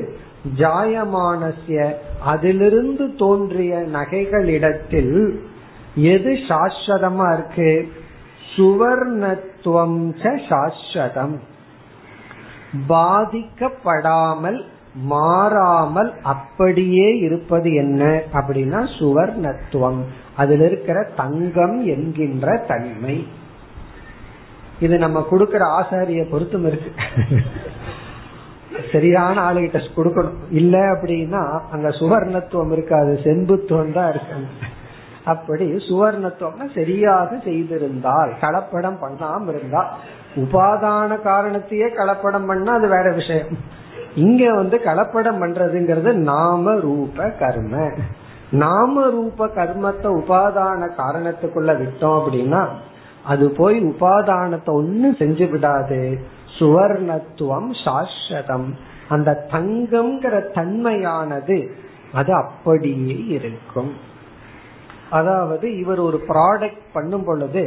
[0.58, 5.16] ஜாயமானசிய அதிலிருந்து தோன்றிய நகைகளிடத்தில்
[5.96, 7.72] எது சாஸ்வதமா இருக்கு?
[8.56, 10.00] சுவர்ணத்துவம்
[10.50, 11.38] சாஸ்வதம்.
[12.90, 14.60] பாதிக்கப்படாமல்
[14.94, 18.22] மாறாமல் அப்படியே இருப்பது என்ன?
[18.34, 20.02] அப்படின்னா சுவர்ணத்துவம்.
[20.36, 23.28] அதில் இருக்கிற தங்கம் என்கின்ற தன்மை.
[24.80, 26.92] இது நம்ம கொடுக்கிற ஆசாரிய பொருத்தம் இருக்கு.
[28.92, 30.38] சரியான ஆளுகிட்ட கொடுக்கணும்.
[30.52, 34.36] இல்ல அப்படின்னா அங்க சுவர்ணத்துவம் இருக்காது செம்புத்துவம் தான் இருக்கு.
[35.24, 39.98] அப்படி சுவர்ணத்துவம்னா சரியாக செய்திருந்தால் கலப்படம் பண்ணாம இருந்தா
[40.36, 43.78] உபாதான காரணத்தையே கலப்படம் பண்ணா அது வேற விஷயம்.
[44.20, 47.74] இங்க வந்து கலப்படம் பண்றதுங்கிறது நாம ரூப கர்ம.
[48.64, 52.62] நாம ரூப கர்மத்தை உபாதான காரணத்துக்குள்ள விட்டோம் அப்படின்னா
[53.24, 56.02] அது போய் உபாதானத்தை ஒன்னும் செஞ்சு விடாது.
[56.60, 58.70] சுவர்ணத்துவம் சாஸ்வதம்.
[59.10, 61.58] அந்த தங்கம்ங்கிற தன்மையானது
[62.14, 63.92] அது அப்படியே இருக்கும்.
[65.10, 67.64] அதாவது இவர் ஒரு ப்ராடக்ட் பண்ணும் பொழுது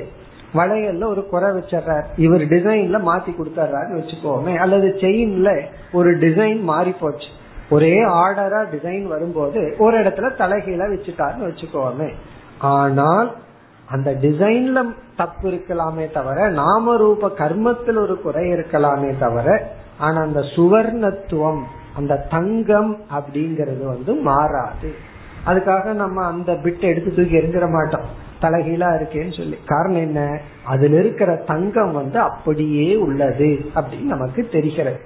[0.55, 2.05] வளையல்ல ஒரு குறை வச்சிடறார்.
[2.17, 4.57] இவர் டிசைன்ல மாத்தி கொடுத்துறாருன்னு வச்சுக்கோமே.
[4.57, 5.61] அல்லது செயின்ல
[5.93, 7.27] ஒரு டிசைன் மாறி போச்சு.
[7.71, 12.12] ஒரே ஆர்டரா டிசைன் வரும்போது ஒரு இடத்துல தலைகீழ வச்சுட்டாருன்னு வச்சுக்கோமே.
[12.59, 13.37] ஆனால்
[13.87, 21.62] அந்த டிசைன்ல தப்பு இருக்கலாமே தவிர நாம ரூப கர்மத்தில் ஒரு குறை இருக்கலாமே தவிர ஆனா அந்த சுவர்ணத்துவம்
[21.97, 24.91] அந்த தங்கம் அப்படிங்கறது வந்து மாறாது.
[25.47, 28.21] அதுக்காக நம்ம அந்த பிட் எடுத்து தூக்கி எரிஞ்சிட மாட்டோம்.
[28.43, 29.57] தலைகீழா இருக்கேன்னு சொல்லி.
[29.67, 30.41] காரணம் என்ன?
[30.65, 35.01] அதுல இருக்கிற தங்கம் வந்து அப்படியே உள்ளது அப்படின்னு நமக்கு தெரிகிறது.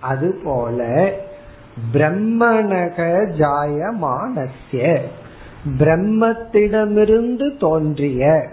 [0.00, 1.10] அது போல
[1.92, 5.00] பிரம்மணக ஜாயமானசிய
[5.78, 8.48] பிரம்மத்திடமிருந்து தோன்றிய.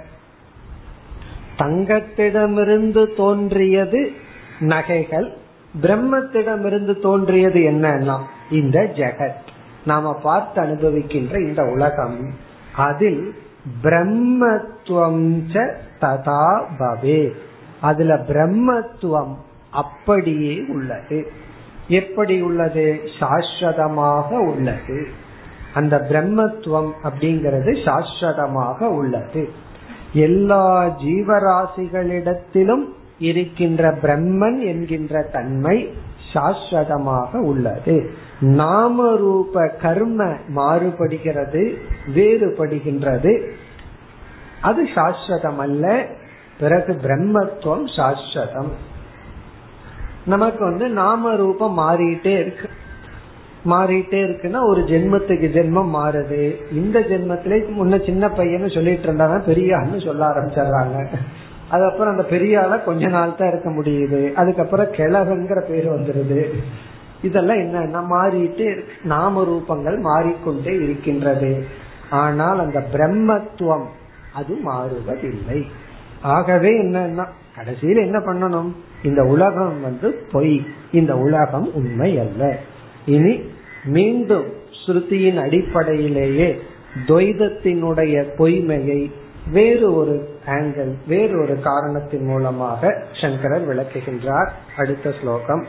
[1.58, 4.12] தங்கத்திடமிருந்து தோன்றியது
[4.60, 5.38] நகைகள்.
[5.82, 9.48] பிரம்மத்திடமிருந்து தோன்றியது என்னன்னா இந்த ஜெகத்.
[9.86, 12.30] நாம பார்த்து அனுபவிக்கின்ற இந்த உலகம்.
[12.76, 13.34] அதில்
[13.84, 15.62] பிரம்மத்துவம்
[16.01, 17.32] ததா பவே.
[17.82, 19.36] அதுல பிரம்மத்துவம்
[19.71, 21.32] அப்படியே உள்ளது.
[21.88, 22.99] எப்படி உள்ளது?
[23.19, 25.08] சாஸ்வதமாக உள்ளது.
[25.73, 29.49] அந்த பிரம்மத்துவம் அப்படிங்கிறது சாஸ்வதமாக உள்ளது.
[30.13, 32.86] எல்லா ஜீவராசிகளிடத்திலும்
[33.19, 35.93] இருக்கின்ற பிரம்மன் என்கின்ற தன்மை
[36.34, 38.10] சாஸ்வதமாக உள்ளது.
[38.39, 40.24] நாம ரூப கர்ம
[40.56, 41.74] மாறுபடுகிறது
[42.15, 43.52] வேறுபடுகின்றது.
[44.62, 46.06] அது சாஸ்வதம் அல்ல
[46.60, 48.72] பிறகு பிரம்மத்துவம் சாஸ்வதம்.
[50.26, 52.70] நமக்கு வந்து நாம ரூபம் மாறிட்டே இருக்கு.
[53.65, 56.74] மாறிட்டே இருக்குன்னா ஒரு ஜென்மத்துக்கு ஜென்மம் மாறுது.
[56.74, 61.08] இந்த ஜென்மத்திலே முன்ன சின்ன பையன்னு சொல்லிட்டு இருந்தாங்க பெரியான்னு சொல்ல ஆரம்பிச்சிடுறாங்க.
[61.69, 64.34] அதுக்கப்புறம் அந்த பெரிய கொஞ்ச நாள் தான் இருக்க முடியுது.
[64.34, 66.53] அதுக்கப்புறம் கிழவங்கிற பேர் வந்துருது.
[67.21, 71.65] இதெல்லாம் என்னன்னா மாறிட்டு நாம ரூபங்கள் மாறிக்கொண்டே இருக்கின்றது.
[72.10, 73.86] ஆனால் அந்த பிரம்மத்துவம்
[74.34, 75.65] அது மாறுவதில்லை.
[76.21, 78.71] ஆகவே என்னன்னா கடைசியில் என்ன பண்ணணும்?
[79.03, 80.65] இந்த உலகம் வந்து பொய்.
[80.91, 82.58] இந்த உலகம் உண்மை அல்ல.
[83.05, 83.41] இனி
[83.86, 84.45] மீண்டும்
[84.86, 86.62] ஸ்ருதியின் அடிப்படையிலேயே
[87.08, 89.12] துவைதத்தினுடைய பொய்மையை
[89.53, 95.66] வேறு ஒரு ஆங்கிள் வேறு ஒரு காரணத்தின் மூலமாக சங்கரர் விளக்குகின்றார் அடுத்த ஸ்லோகம்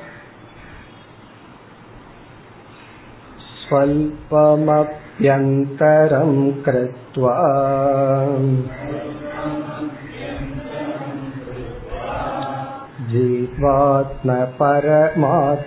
[3.65, 6.31] स्वल्पमप्यन्तरं
[6.65, 7.35] कृत्वा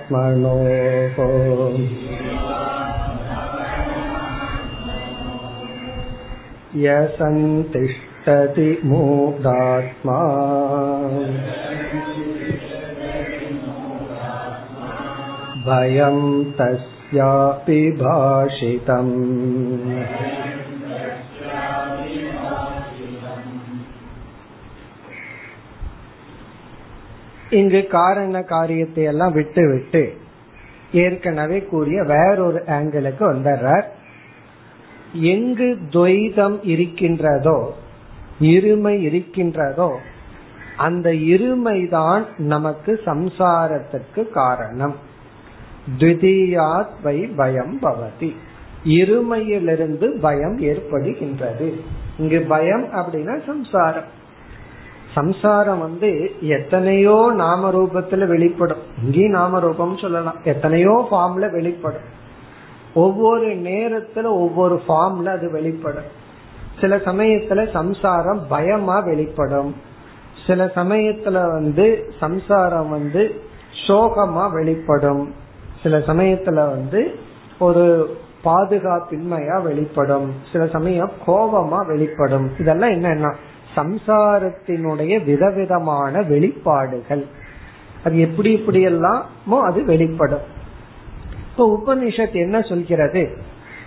[0.08, 2.91] जीवात्मपरमात्मनोः
[6.76, 10.18] यसन्तिष्ठति मूढात्मा
[15.66, 16.18] भयं
[16.58, 19.14] तस्यापि भाषितम्
[27.50, 30.02] இங்கு காரண காரியத்தை எல்லாம் விட்டு விட்டு
[30.92, 33.86] ஏற்கனவே கூறிய வேறொரு ஆங்கிளுக்கு வந்துடுறார்
[35.13, 37.73] எங்கு துவைதம் இருக்கின்றதோ
[38.41, 39.99] இருமை இருக்கின்றதோ
[40.77, 44.95] அந்த இருமைதான் நமக்கு சம்சாரத்துக்கு காரணம்.
[45.97, 48.35] த்விதீயாத் வை பயம் பவதி.
[48.85, 51.79] இருமையிலிருந்து பயம் ஏற்படுகின்றது.
[52.17, 54.21] இங்கு பயம் அப்படின்னா சம்சாரம்.
[55.13, 58.81] சம்சாரம் வந்து எத்தனையோ நாம ரூபத்துல வெளிப்படும்.
[59.03, 60.37] இங்கேயும் நாம ரூபம் சொல்லலாம்.
[60.43, 62.21] எத்தனையோ ஃபார்ம்ல வெளிப்படும்.
[62.93, 66.21] ஒவ்வொரு நேரத்துல ஒவ்வொரு ஃபார்ம்ல அது வெளிப்படும்.
[66.81, 69.75] சில சமயத்துல சம்சாரம் பயமா வெளிப்படும்.
[70.47, 73.41] சில சமயத்துல வந்து சம்சாரம் வந்து
[73.87, 75.33] சோகமா வெளிப்படும்.
[75.83, 77.19] சில சமயத்துல வந்து
[77.59, 80.33] ஒரு பாதுகாப்பின்மையா வெளிப்படும்.
[80.51, 82.51] சில சமயம் கோபமா வெளிப்படும்.
[82.59, 83.33] இதெல்லாம் என்னன்னா
[83.75, 87.25] சம்சாரத்தினுடைய விதவிதமான வெளிப்பாடுகள்.
[88.03, 90.52] அது எப்படி இப்படி எல்லாமோ அது வெளிப்படும்.
[91.53, 93.37] இப்ப உபனிஷத் என்ன சொல்கிறது?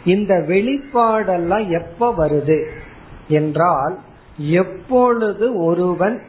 [0.04, 2.66] இந்த வெளிப்பாடெல்லாம் எப்ப வருது
[3.28, 3.98] என்றால்
[4.38, 6.22] எப்பொழுது ஒருவன்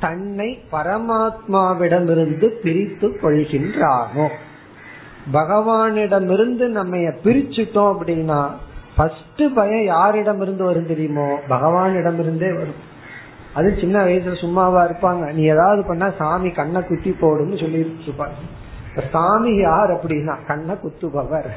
[0.00, 4.28] தன்னை பரமாத்மாவிடமிருந்து பிரித்து கொள்கின்றானோ?
[5.32, 8.50] பகவானிடமிருந்து நம்ம பிரிச்சுட்டோம் அப்படின்னா
[8.96, 11.38] ஃபர்ஸ்ட் பயம் யாரிடமிருந்து வரும் தெரியுமோ?
[11.48, 12.88] பகவானிடமிருந்தே வரும்.
[13.54, 15.32] அது சின்ன வயசுல சும்மாவா இருப்பாங்க.
[15.32, 18.59] நீ ஏதாவது பண்ணா சாமி கண்ணை குத்தி போடுன்னு சொல்லி இருப்பாங்க.
[19.12, 21.50] சாமி யார் அப்படின்னா கண்ணை குத்துபவர்.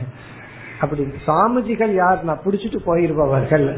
[0.80, 3.78] அப்படி சாமிஜிகள் யாருன்னா புடிச்சிட்டு போயிருப்பவர்கள்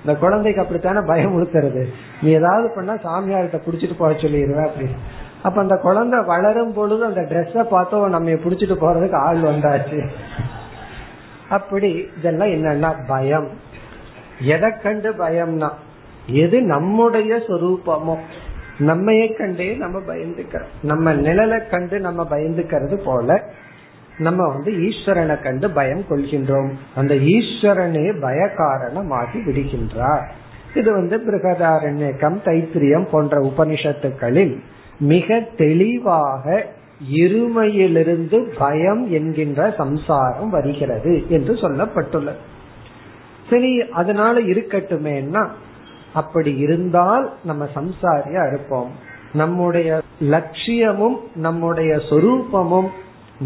[0.00, 4.96] இந்த குழந்தைக்கு அப்படித்தானே பயம் உடுத்துறது நீ ஏதாவது பண்ணா சாமியார்கிட்ட புடிச்சிட்டு போக சொல்லிடுவேன் அப்படின்னு.
[5.42, 10.08] அப்ப அந்த குழந்தை வளரும் பொழுது அந்த ட்ரெஸ்ஸ பார்த்தோம் நம்ம புடிச்சிட்டு போறதுக்கு ஆள் வந்தாச்சு.
[11.48, 13.48] அப்படி இதெல்லாம் என்னன்னா பயம்.
[14.40, 15.70] எதை கண்டு பயம்னா
[16.26, 18.16] எது நம்முடைய சொரூபமோ?
[18.78, 23.50] நம்மையே கண்டே நம்ம பயந்துக்கிறோம் நம்ம நிழலை கண்டு நம்ம பயந்துக்கிறது போல
[24.18, 26.70] நம்ம வந்து ஈஸ்வரனை கண்டு பயம் கொள்கின்றோம்.
[26.94, 30.24] அந்த ஈஸ்வரனே பய காரணமாகி விடுகின்றார்.
[30.74, 34.58] இது வந்து பிருகதாரண்யக்கம் தைத்திரியம் போன்ற உபனிஷத்துக்களில்
[34.98, 36.66] மிக தெளிவாக
[37.12, 42.40] இருமையிலிருந்து பயம் என்கின்ற சம்சாரம் வருகிறது என்று சொல்லப்பட்டுள்ளது.
[43.50, 45.48] சரி அதனால இருக்கட்டுமேன்னா
[46.14, 48.90] அப்படி இருந்தால் நம்ம சம்சாரியா இருப்போம்.
[49.32, 52.88] நம்முடைய லட்சியமும் நம்முடைய சொரூபமும்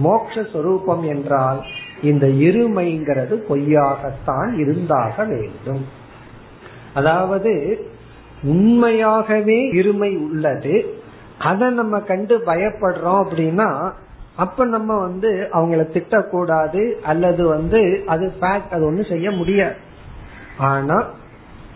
[0.04, 1.62] மோக்ஷரூபம் என்றால்
[2.02, 5.84] இந்த இருமைங்கிறது பொய்யாகத்தான் இருந்தாக வேண்டும்.
[6.94, 7.52] அதாவது
[8.42, 11.00] உண்மையாகவே இருமை உள்ளது.
[11.38, 13.92] அதை நம்ம கண்டு பயப்படுறோம் அப்படின்னா
[14.36, 19.74] அப்ப நம்ம வந்து அவங்கள திட்டக்கூடாது அல்லது வந்து அது ஃபேக்ட் அது ஒண்ணு செய்ய முடியாது.
[20.58, 21.10] ஆனா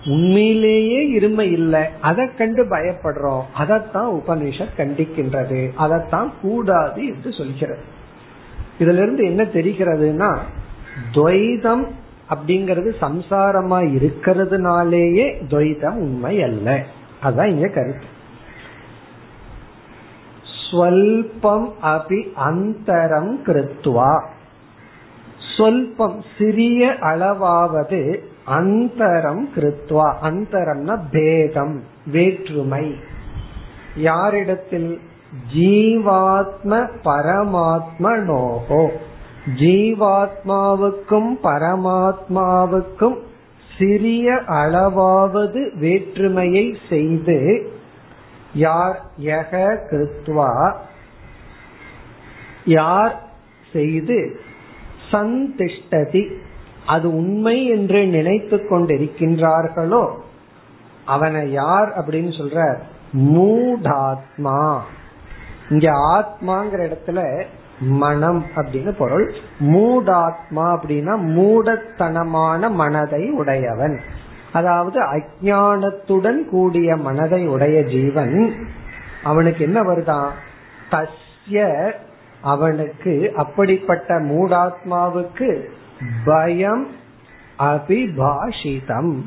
[0.04, 1.84] உண்மையிலேயே இருமை இல்லை.
[2.00, 3.42] அதை கண்டு பயப்படுறோம்.
[3.54, 5.74] அதைத்தான் உபனிஷத் கண்டிக்கின்றது.
[5.74, 7.82] அதைத்தான் கூடாது என்று சொல்கிறது.
[8.78, 10.38] இதுல இருந்து என்ன தெரிகிறதுனா
[11.12, 11.86] துவைதம்
[12.30, 16.84] அப்படிங்கறது சம்சாரமா இருக்கிறதுனாலேயே துவைதம் உண்மை அல்ல.
[17.22, 18.18] அதான் இங்க கருத்து.
[20.70, 24.28] ஸ்வல்பம் அபி அந்தரம் கிருத்துவா
[25.56, 32.94] சொல்பம் சிறிய அளவாவது அந்தரம் கிருத்வா அந்தரம்னா பேதம் வேற்றுமை.
[33.94, 35.00] யாரிடத்தில்
[35.54, 36.72] ஜீவாத்ம
[37.04, 38.90] பரமாத்ம நோகோ
[39.60, 43.18] ஜீவாத்மாவுக்கும் பரமாத்மாவுக்கும்
[43.78, 47.38] சிறிய அளவாவது வேற்றுமையை செய்து
[48.54, 49.52] யார் யக
[49.90, 50.72] கிருத்வா
[52.64, 53.14] யார்
[53.72, 54.18] செய்து
[55.12, 56.22] சந்திஷ்டதி
[56.90, 60.02] அது உண்மை என்று நினைத்து கொண்டிருக்கின்றார்களோ
[61.04, 62.58] அவனை யார் அப்படின்னு சொல்ற
[63.18, 64.60] மூடாத்மா.
[65.68, 67.20] இங்க ஆத்மாங்கிற இடத்துல
[67.80, 69.26] மனம் அப்படின்னு பொருள்.
[69.60, 73.96] மூடாத்மா அப்படின்னா மூடத்தனமான மனதை உடையவன்.
[74.52, 78.36] அதாவது அஜானத்துடன் கூடிய மனதை உடைய ஜீவன்.
[79.24, 80.30] அவனுக்கு என்ன வருதான்
[80.90, 81.66] தஸ்ய
[82.42, 85.50] அவனுக்கு அப்படிப்பட்ட மூடாத்மாவுக்கு
[86.24, 86.86] பயம்
[87.58, 89.20] அபிபாஷிதம்.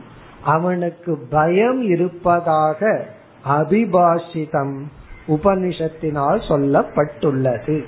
[0.44, 3.08] அவனுக்கு பயம் இருப்பதாக
[3.48, 4.82] அபிபாஷிதம்
[5.28, 7.84] உபனிஷத்தினால் சொல்லப்பட்டுள்ளது.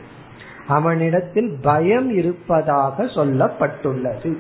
[0.68, 4.38] அவனிடத்தில் பயம் இருப்பதாக சொல்லப்பட்டுள்ளது.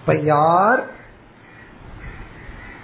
[0.00, 0.84] இப்ப யார்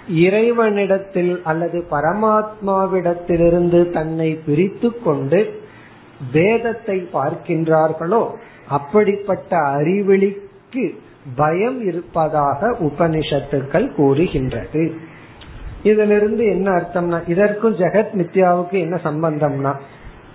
[0.07, 5.61] இறைவனிடத்தில் அல்லது பரமாத்மாவிடத்திலிருந்து தன்னை பிரித்து கொண்டு
[6.31, 8.29] வேதத்தை பார்க்கின்றார்களோ
[8.67, 9.57] அப்படிப்பட்ட
[10.73, 10.99] அறிவிலிக்கு
[11.35, 14.83] பயம் இருப்பதாக உபனிஷத்துக்கள் கூறுகின்றது.
[15.83, 19.73] இதிலிருந்து என்ன அர்த்தம்னா இதற்கும் ஜெகத் மித்யாவுக்கு என்ன சம்பந்தம்னா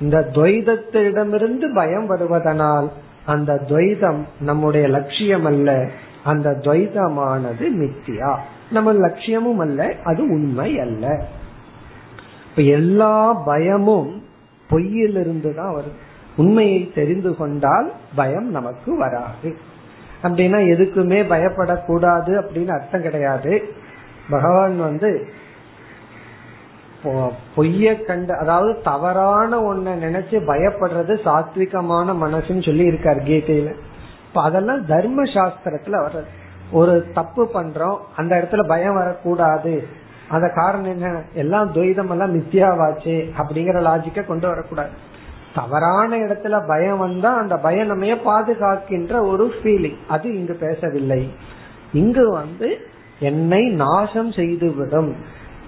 [0.00, 2.88] இந்த துவைதத்திடமிருந்து பயம் வருவதனால்
[3.26, 5.88] அந்த துவைதம் நம்முடைய லட்சியம் அல்ல
[6.24, 8.32] அந்த துவைதமானது மித்தியா
[8.70, 11.26] நம்ம லட்சியமும் அல்ல அது உண்மை அல்ல.
[12.50, 14.22] இப்ப எல்லா பயமும்
[14.70, 15.98] பொய்யிலிருந்து தான் வரும்
[16.36, 19.76] உண்மையை தெரிந்து கொண்டால் பயம் நமக்கு வராது.
[20.22, 23.62] அப்படின்னா எதுக்குமே பயப்படக்கூடாது அப்படின்னு அர்த்தம் கிடையாது.
[24.30, 25.28] பகவான் வந்து
[27.56, 33.74] பொய்ய கண்டு அதாவது தவறான ஒன்ன நினைச்சு பயப்படுறது சாத்விகமான மனசுன்னு சொல்லி இருக்காரு கீதையில.
[34.28, 36.26] இப்ப அதெல்லாம் தர்ம சாஸ்திரத்துல வர்றது.
[36.72, 39.86] ஒரு தப்பு பண்றோம் அந்த இடத்துல பயம் வரக்கூடாது.
[40.28, 41.22] அந்த காரணம் என்ன?
[41.34, 44.90] எல்லாம் துவைதம் எல்லாம் மித்தியாவாச்சு அப்படிங்கிற லாஜிக்க கொண்டு வரக்கூடாது.
[45.54, 51.32] தவறான இடத்துல பயம் வந்தா அந்த பயம் நம்ம பாதுகாக்கின்ற ஒரு ஃபீலிங் அது இங்கு பேசவில்லை.
[51.92, 52.78] இங்கு வந்து
[53.18, 55.16] என்னை நாசம் செய்துவிடும்.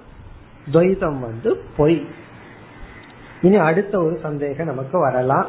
[0.72, 2.06] துவைதம் வந்து பொய்.
[3.40, 5.46] இனி அடுத்த ஒரு சந்தேகம் நமக்கு வரலாம்.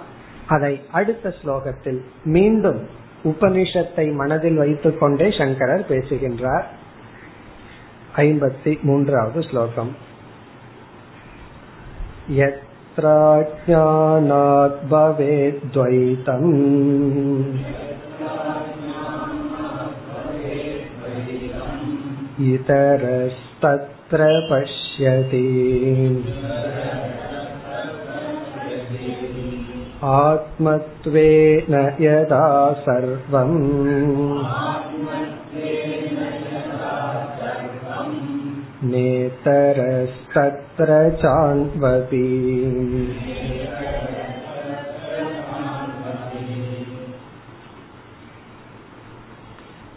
[0.47, 2.87] அதை அடுத்த ஸ்லோகத்தில் மீண்டும்
[3.23, 6.67] உபனிஷத்தை மனதில் வைத்துக் கொண்டே சங்கரர் பேசுகின்றார்.
[8.18, 9.92] ஐம்பத்தி மூன்றாவது ஸ்லோகம்
[13.46, 16.52] यत्राज्ञानात् भवेद्वैतम्
[22.54, 25.44] इतरस्तत्र पश्यति
[30.14, 32.46] आत्मत्वेन यदा
[32.86, 33.58] सर्वम्
[38.88, 40.90] नेतरस्तत्र
[41.22, 42.26] चान्वपि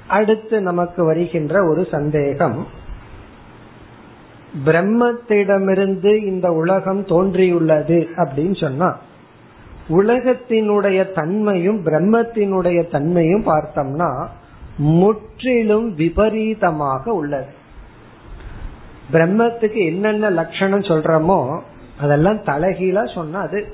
[0.09, 2.68] அடுத்து நமக்கு வருகின்ற ஒரு சந்தேகம்
[4.65, 8.95] பிரம்மத்திடமிருந்து இந்த உலகம் தோன்றியுள்ளது அப்படின்னு சொன்னா
[9.89, 14.28] உலகத்தினுடைய தன்மையும் பிரம்மத்தினுடைய தன்மையும் பார்த்தோம்னா
[14.97, 17.61] முற்றிலும் விபரீதமாக உள்ளது
[19.12, 21.60] பிரம்மத்துக்கு என்னென்ன லட்சணம் சொல்றோமோ
[22.00, 23.72] அதெல்லாம் தலைகீழா சொன்னா அது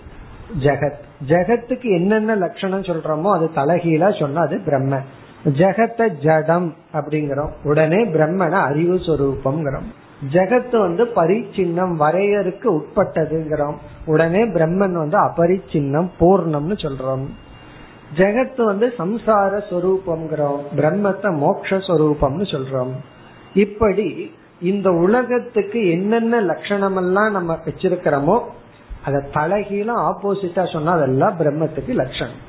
[0.61, 1.01] ஜெகத்.
[1.27, 4.99] ஜெகத்துக்கு என்னென்ன லட்சணம் சொல்றோமோ அது தலைகீழா சொன்னா அது பிரம்ம.
[5.45, 7.51] ஜெகத்தை ஜடம் அப்படிங்கிறோம்.
[7.65, 9.89] உடனே பிரம்மன அறிவு சொரூபம்ங்கிறோம்.
[10.33, 13.75] ஜெகத் வந்து பரிச்சின்னம் வரையறுக்கு உட்பட்டதுங்கிறோம்.
[14.07, 17.27] உடனே பிரம்மன் வந்து அபரிச்சின்னம் பூர்ணம்னு சொல்றோம்.
[18.17, 20.61] ஜெகத் வந்து சம்சார சொரூபம்ங்கிறோம்.
[20.77, 22.93] பிரம்மத்தை மோக்ஷ சொரூபம்னு சொல்றோம்.
[23.55, 28.41] இப்படி இந்த உலகத்துக்கு என்னென்ன லட்சணம் எல்லாம் நம்ம வச்சிருக்கிறோமோ
[29.05, 32.41] அதை தலைகீழ ஆப்போசிட்டா சொன்னா அதெல்லாம் பிரம்மத்துக்கு லட்சணம்.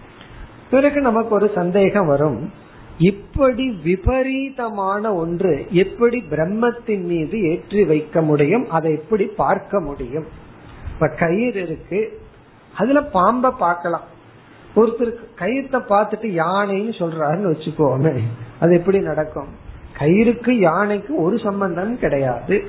[0.69, 2.53] பிறகு நமக்கு ஒரு சந்தேகம் வரும்.
[2.97, 8.69] இப்படி விபரீதமான ஒன்று எப்படி பிரம்மத்தின் மீது ஏற்றி வைக்க முடியும்?
[8.69, 10.25] அதை எப்படி பார்க்க முடியும்?
[10.93, 12.21] இப்ப கயிறு இருக்கு.
[12.77, 14.03] அதுல பாம்ப பார்க்கலாம்.
[14.75, 18.19] ஒருத்தருக்கு கயிறத்தை பார்த்துட்டு யானைன்னு சொல்றாருன்னு வச்சுக்கோமே.
[18.59, 19.47] அது எப்படி நடக்கும்?
[19.99, 22.63] கயிறுக்கு யானைக்கு ஒரு சம்பந்தம் கிடையாது.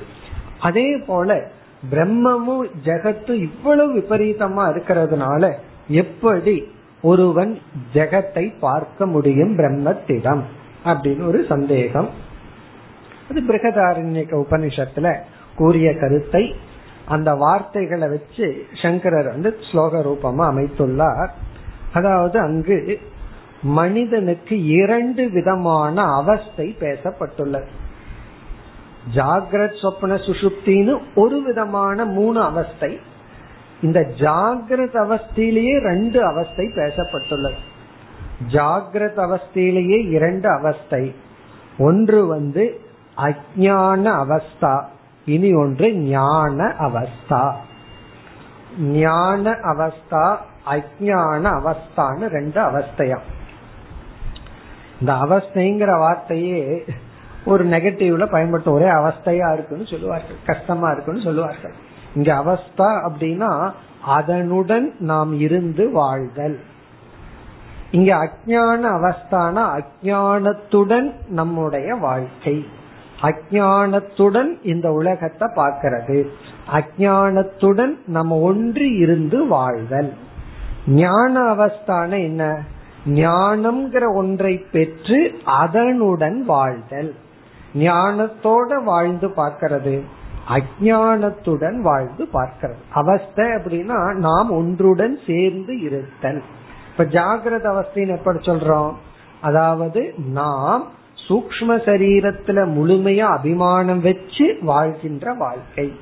[0.60, 1.48] அதே போல
[1.90, 5.52] பிரம்மமும் ஜெகத்தும் இவ்வளவு விபரீதமா இருக்கிறதுனால
[5.88, 6.64] எப்படி
[7.02, 7.58] ஒருவன்
[7.94, 10.42] ஜெகத்தை பார்க்க முடியும் பிரம்மத்திடம்?
[10.84, 12.08] அப்படின்னு ஒரு சந்தேகம்.
[13.30, 15.14] அது பிரகதாரண்யக்க உபனிஷத்துல
[15.56, 16.56] கூறிய கருத்தை
[17.08, 21.28] அந்த வார்த்தைகளை வச்சு சங்கரர் வந்து ஸ்லோக ரூபமா அமைத்துள்ளார்.
[21.92, 23.00] அதாவது அங்கு
[23.62, 27.66] மனிதனுக்கு இரண்டு விதமான அவஸ்தை பேசப்பட்டுள்ளது.
[29.14, 33.00] ஜாகிரத் சொப்ன சுசுப்தின்னு ஒரு விதமான மூணு அவஸ்தை.
[33.82, 37.58] இந்த ஜாகிரத அவஸ்தையிலேயே ரெண்டு அவஸ்தை பேசப்பட்டுள்ளது.
[38.48, 41.14] ஜாகிரத் அவஸ்தையிலேயே இரண்டு அவஸ்தை.
[41.78, 42.80] ஒன்று வந்து
[43.16, 44.84] அஜான அவஸ்தா
[45.24, 47.54] இனி ஒன்று ஞான அவஸ்தா.
[48.78, 50.36] ஞான அவஸ்தா
[50.70, 53.18] அஜான அவஸ்தான்னு ரெண்டு அவஸ்தையா.
[55.00, 56.84] இந்த அவஸ்தைங்கிற வார்த்தையே
[57.44, 60.36] ஒரு நெகட்டிவ்ல பயன்படுத்த ஒரே அவஸ்தையா இருக்குன்னு சொல்லுவார்கள்.
[60.46, 61.72] கஷ்டமா இருக்குன்னு சொல்லுவார்கள்.
[62.14, 63.72] இங்க அவஸ்தா அப்படின்னா
[64.04, 66.60] அதனுடன் நாம் இருந்து வாழ்தல்.
[67.90, 72.66] இங்க அஜான அவஸ்தான அஜானத்துடன் நம்முடைய வாழ்க்கை.
[73.22, 76.26] அஜானத்துடன் இந்த உலகத்தை பார்க்கிறது.
[76.72, 80.14] அஜானத்துடன் நம்ம ஒன்று இருந்து வாழ்தல்.
[80.86, 82.62] ஞான அவஸ்தான என்ன?
[83.06, 87.14] ஞானம்ங்கிற ஒன்றை பெற்று அதனுடன் வாழ்தல்.
[87.74, 90.00] ஞானத்தோட வாழ்ந்து பார்க்கிறது
[90.48, 92.74] அஜானத்துடன் வாழ்ந்து பார்க்கிறது.
[92.90, 96.42] அவஸ்தை அப்படின்னா நாம் ஒன்றுடன் சேர்ந்து இருத்தல்.
[96.90, 98.92] இப்ப ஜாகிரத அவஸ்தைன்னு எப்படி சொல்றோம்?
[99.40, 100.88] அதாவது நாம்
[101.28, 105.92] சூக்ம சரீரத்துல முழுமையா அபிமானம் வச்சு வாழ்கின்ற வாழ்க்கை.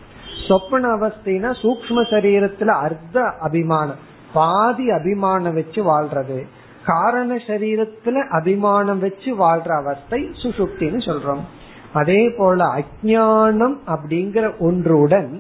[0.48, 3.96] சொப்பன அவஸ்தைனா சூக்ம சரீரத்துல அர்த்த அபிமானம்
[4.32, 6.46] பாதி அபிமானம் வச்சு வாழ்றது.
[6.88, 11.44] காரண சரீரத்துல அபிமானம் வச்சு வாழ்ற அவஸ்தை சுசுப்தின்னு சொல்றோம்.
[11.92, 15.30] அதே போல அஜானம் அப்படிங்கிற ஒன்றுடன்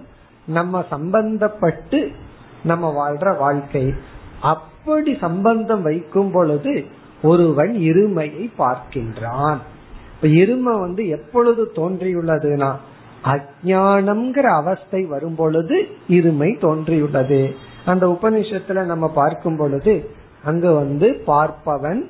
[0.46, 2.00] நம்ம சம்பந்தப்பட்டு
[2.62, 3.94] நம்ம வாழ்ற வாழ்க்கை.
[4.42, 6.74] அப்படி சம்பந்தம் வைக்கும் பொழுது
[7.22, 9.58] ஒருவன் இருமையை பார்க்கின்றான்.
[10.14, 12.70] இப்ப இருமை வந்து எப்பொழுது தோன்றியுள்ளதுன்னா
[13.24, 15.76] அஜானம்ங்கிற அவஸ்தை வரும் பொழுது
[16.08, 17.40] இருமை தோன்றியுள்ளது.
[17.84, 19.94] அந்த உபனிஷத்துல நம்ம பார்க்கும் பொழுது
[20.48, 22.00] அங்க வந்து பார்ப்பவன்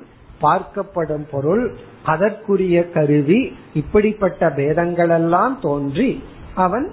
[0.43, 1.63] பார்க்கப்படும் பொருள்
[2.05, 3.39] அதற்குரிய கருவி
[3.73, 6.09] இப்படிப்பட்ட பேதங்கள் எல்லாம் தோன்றி
[6.65, 6.87] அவன்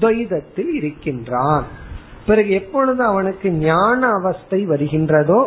[0.00, 1.66] துவைதத்தில் இருக்கின்றான்.
[2.26, 5.40] பிறகு எப்பொழுது அவனுக்கு ஞான அவஸ்தை வருகின்றதோ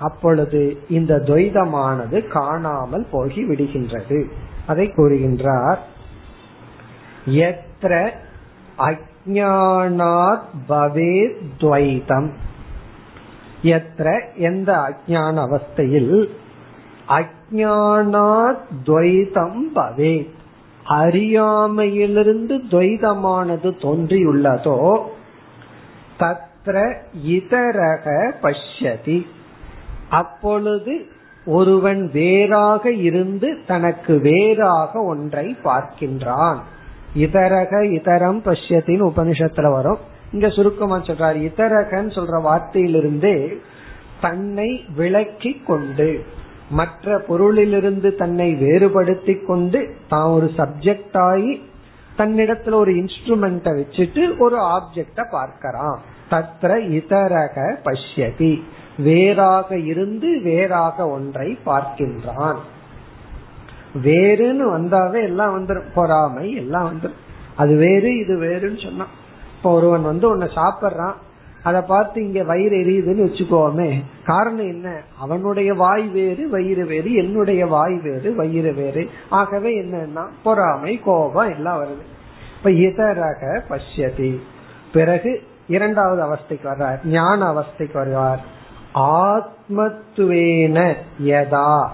[0.00, 4.18] அப்பொழுது இந்த துவைதமானது காணாமல் போகி விடுகின்றது.
[4.66, 5.80] அதை கூறுகின்றார்
[7.46, 7.94] எத்திர
[8.88, 11.16] அஜானாத் பவே
[11.58, 12.30] துவைதம்?
[13.62, 16.30] எத்திர எந்த அஜான அவஸ்தையில்
[17.08, 20.28] அஜானாத்வைதம் பவே
[20.88, 25.02] அறியாமையிலிருந்து துவைதமானது தோன்றியுள்ளதோ
[26.18, 26.96] தத்ர
[27.26, 29.26] இதரக பஷ்யதி.
[30.10, 31.06] அப்பொழுது
[31.46, 36.58] ஒருவன் வேறாக இருந்து தனக்கு வேறாக ஒன்றை பார்க்கின்றான்.
[37.14, 39.98] இதரக இதரம் பஷ்யத்தின் உபனிஷத்துல வரும்.
[40.32, 43.56] இங்க சுருக்கமா சொல்றார் இதரகன்னு சொல்ற வார்த்தையிலிருந்தே
[44.20, 46.24] தன்னை விளக்கி கொண்டு
[46.70, 51.68] மற்ற பொருளிலிருந்து தன்னை வேறுபடுத்தி கொண்டு தான் ஒரு சப்ஜெக்ட் ஆகி
[52.16, 55.96] தன்னிடத்துல ஒரு இன்ஸ்ட்ருமெண்ட வச்சுட்டு ஒரு ஆப்ஜெக்ட பார்க்கறான்.
[56.30, 58.62] தத்ர இதரக பஷ்யதி.
[58.98, 62.60] வேறாக இருந்து வேறாக ஒன்றை பார்க்கின்றான்.
[64.02, 67.20] வேறுன்னு வந்தாவே எல்லாம் வந்துடும் பொறாமை எல்லாம் வந்துடும்
[67.56, 69.14] அது வேறு இது வேறுன்னு சொன்னான்.
[69.60, 71.14] இப்ப ஒருவன் வந்து உன்னை சாப்பிடுறான்.
[71.62, 74.02] அதை பார்த்து இங்க வயிறு எரியுதுன்னு வச்சுக்கோமே.
[74.24, 75.00] காரணம் என்ன?
[75.18, 79.10] அவனுடைய வாய் வேறு வயிறு வேறு என்னுடைய வாய் வேறு வயிறு வேறு.
[79.30, 82.02] ஆகவே என்னன்னா பொறாமை கோபம் எல்லாம் வருது.
[82.56, 84.40] இப்ப இதரக பஷ்யதி.
[84.92, 87.06] பிறகு இரண்டாவது அவஸ்தைக்கு வர்றார்.
[87.06, 88.44] ஞான அவஸ்தைக்கு வருவார்.
[88.94, 91.86] ஆத்மத்துவேன யதா.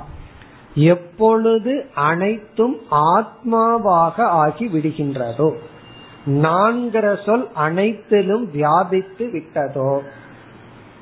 [0.75, 5.57] எப்பொழுது அனைத்தும் ஆத்மாவாக ஆகி விடுகின்றதோ
[6.27, 9.99] நான்கிற சொல் அனைத்திலும் வியாபித்து விட்டதோ.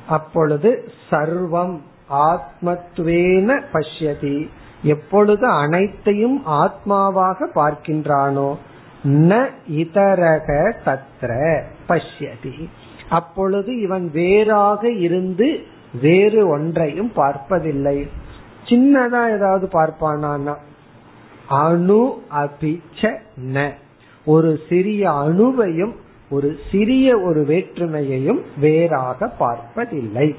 [0.08, 4.48] அப்பொழுது சர்வம் ஆத்மத்துவேன பஷ்யதி.
[4.82, 8.56] எப்பொழுது அனைத்தையும் ஆத்மாவாக பார்க்கின்றானோ
[9.04, 12.68] ந இதரக தத்ர பஷ்யதி.
[13.08, 15.64] அப்பொழுது இவன் வேறாக இருந்து
[16.00, 18.08] வேறு ஒன்றையும் பார்ப்பதில்லை.
[18.64, 20.56] சின்னதா ஏதாவது பார்ப்பானா
[21.48, 23.74] அணு அபிச்ச ந.
[24.24, 25.94] ஒரு சிறிய அணுவையும்
[26.30, 30.34] ஒரு சிறிய ஒரு வேற்றுமையையும் வேறாக பார்ப்பதில்லை.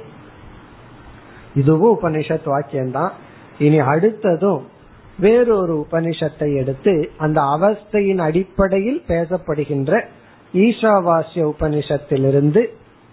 [1.55, 3.11] இதுவும் உபனிஷத் வாக்கியம்தான்.
[3.59, 4.61] இனி அடுத்ததும்
[5.19, 10.01] வேறொரு உபனிஷத்தை எடுத்து அந்த அவஸ்தையின் அடிப்படையில் பேசப்படுகின்ற
[10.53, 12.65] ஈஷாவாசிய உபனிஷத்திலிருந்து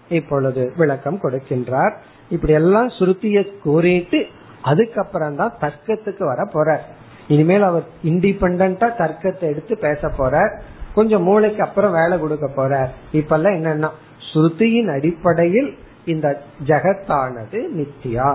[0.09, 1.93] இப்பொழுது விளக்கம் கொடுக்கின்றார்.
[2.29, 4.27] இப்படி எல்லாம் சுருத்திய கூறிட்டு
[4.61, 6.83] அதுக்கப்புறம் தான் தர்க்கத்துக்கு வர போற
[7.28, 10.52] இனிமேல் அவர் இண்டிபெண்டா தர்க்கத்தை எடுத்து பேச போறார்
[10.94, 13.90] கொஞ்சம் மூளைக்கு அப்புறம் வேலை கொடுக்க போறார் இப்பெல்லாம் என்னன்னா
[14.28, 15.70] ஸ்ருதியின் அடிப்படையில்
[16.04, 16.28] இந்த
[16.66, 18.28] ஜெகத்தானது நித்தியா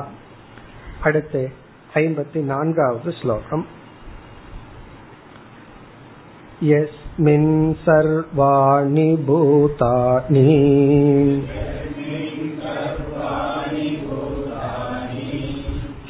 [1.02, 1.42] அடுத்து
[2.00, 3.66] ஐம்பத்தி நான்காவது ஸ்லோகம்
[6.64, 7.52] यस्मिन्
[7.86, 10.46] सर्वाणि भूतानि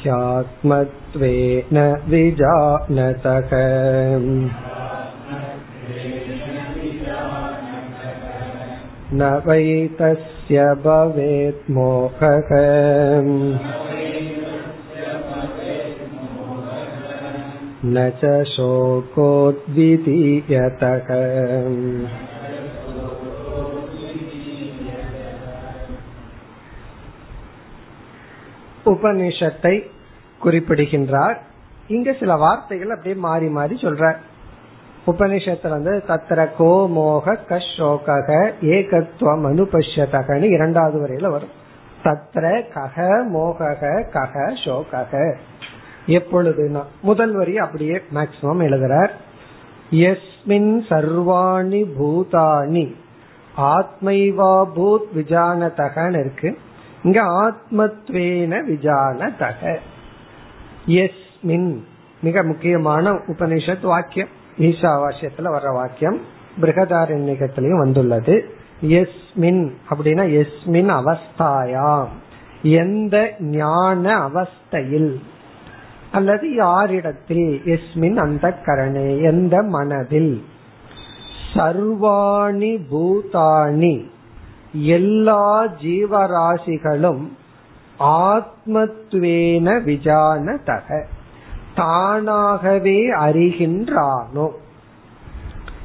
[0.08, 1.78] ह्यात्मत्वेन
[2.08, 3.50] विजानतः
[9.18, 9.64] न वै
[9.98, 12.50] तस्य भवेत् मोहः
[17.86, 19.78] न च शोकोद्वितीयतः
[28.92, 29.76] உபனிஷத்தை
[30.39, 31.41] குறிப்பிடுகின்றார்.
[31.87, 34.15] இங்க சில வார்த்தைகள் அப்படியே மாறி மாறி சொல்ற
[35.07, 41.57] உபனிஷத்துல வந்து தத்திர கோ மோக கஷோக ஏகத்துவம் அனுபஷ்யதகன்னு இரண்டாவது வரையில வரும்.
[42.03, 43.75] தத்ர கக மோக
[44.13, 45.07] கக சோக
[46.07, 49.09] எப்பொழுதுனா முதல் வரி அப்படியே மேக்சிமம் எழுதுறார்.
[49.91, 52.95] எஸ்மின் சர்வாணி பூதானி
[53.57, 56.57] ஆத்மைவா பூத் விஜானதகன்னு இருக்கு.
[57.03, 59.77] இங்க ஆத்மத்வேன விஜானதக.
[60.89, 61.77] எஸ்மின்
[62.21, 64.27] மிக முக்கியமான உபனிஷத் வாக்கியம்.
[64.57, 66.21] ஈஷாவாசியத்துல வர்ற வாக்கியம்.
[66.61, 68.53] பிரகதாரண்யத்திலையும் வந்துள்ளது.
[68.81, 72.07] எஸ்மின் அப்படின்னா எஸ்மின் அவஸ்தாயாம்.
[72.61, 75.19] எந்த ஞான அவஸ்தையில்
[76.11, 80.43] அல்லது யாரிடத்தில் எஸ்மின் அந்த கரணே எந்த மனதில்?
[81.53, 84.05] சர்வாணி பூதாணி
[84.71, 87.27] எல்லா ஜீவராசிகளும்
[87.99, 91.03] ஆத்மத்வேன விஜானதக.
[91.75, 94.49] தானாகவே அறிகின்றானோ.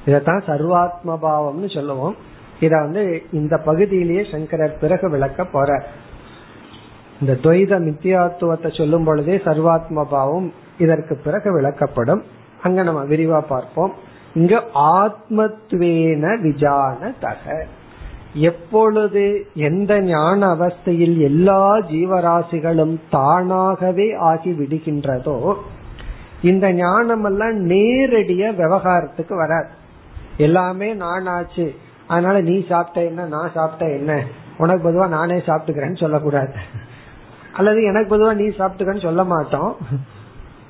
[0.06, 2.16] இதத்தான் சர்வாத்ம பாவம்னு சொல்லுவோம்.
[2.60, 5.84] இத வந்து இந்த பகுதியிலேயே சங்கரர் பிறகு விளக்க போற
[7.20, 12.22] இந்த துவைத மித்தியாத்துவத்தை சொல்லும் பொழுதே சர்வாத்ம பாவம் இதற்கு பிறகு விளக்கப்படும்.
[12.62, 13.92] அங்க நம்ம விரிவா பார்ப்போம்.
[14.34, 17.66] இங்க ஆத்மத்வேன விஜான தக
[18.34, 25.54] எப்பொழுது எந்த ஞான அவஸ்தையில் எல்லா ஜீவராசிகளும் தானாகவே ஆகி விடுகின்றதோ
[26.42, 29.68] இந்த ஞானம் எல்லாம் நேரடிய விவகாரத்துக்கு வராது.
[30.36, 31.74] எல்லாமே நான் ஆச்சு
[32.06, 34.24] அதனால நீ சாப்பிட்ட என்ன நான் சாப்பிட்ட என்ன?
[34.58, 36.52] உனக்கு பொதுவா நானே சாப்பிட்டுக்கிறேன்னு சொல்லக்கூடாது.
[37.52, 39.76] அல்லது எனக்கு பொதுவா நீ சாப்பிட்டுக்கன்னு சொல்ல மாட்டோம்.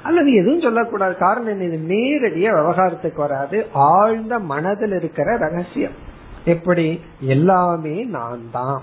[0.03, 1.17] அல்லது எதுவும் சொல்லக்கூடாது.
[1.17, 3.67] காரணம் இது நேரடிய விவகாரத்துக்கு வராது.
[3.73, 6.04] ஆழ்ந்த மனதில் இருக்கிற ரகசியம்.
[6.45, 7.01] எப்படி?
[7.21, 8.83] எல்லாமே நான் தான்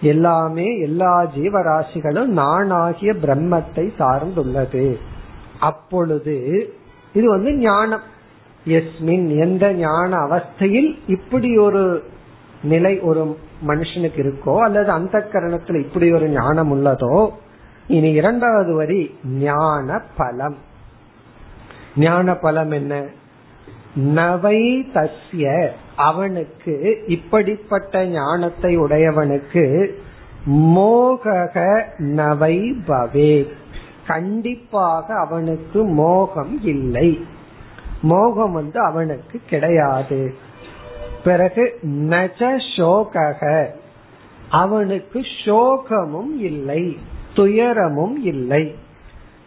[0.00, 4.96] எல்லாமே எல்லா ஜீவராசிகளும் நான் ஆகிய பிரம்மத்தை சார்ந்துள்ளது.
[5.60, 6.36] அப்பொழுது
[7.12, 8.00] இது வந்து ஞானம்.
[8.66, 12.02] எஸ்மின் எந்த ஞான அவஸ்தையில் இப்படி ஒரு
[12.62, 17.30] நிலை ஒரு மனுஷனுக்கு இருக்கோ அல்லது அந்த கரணத்துல இப்படி ஒரு ஞானம் உள்ளதோ
[17.88, 20.56] இனி இரண்டாவது வரி ஞான பலம்
[21.96, 23.08] ஞான பலம் என்ன?
[23.94, 29.90] நவை தஸ்ய அவனுக்கு இப்படிப்பட்ட ஞானத்தை உடையவனுக்கு
[30.46, 33.48] மோகக நவை பவே.
[34.06, 37.24] கண்டிப்பாக அவனுக்கு மோகம் இல்லை.
[38.02, 40.34] மோகம் வந்து அவனுக்கு கிடையாது.
[41.24, 43.66] பிறகு நஜ சோகக
[44.50, 46.98] அவனுக்கு சோகமும் இல்லை
[47.34, 48.74] துயரமும் இல்லை.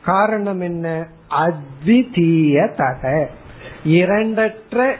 [0.04, 1.08] காரணம் என்ன?
[1.30, 3.26] அத்விதீயதக.
[3.84, 4.96] இரண்டற்ற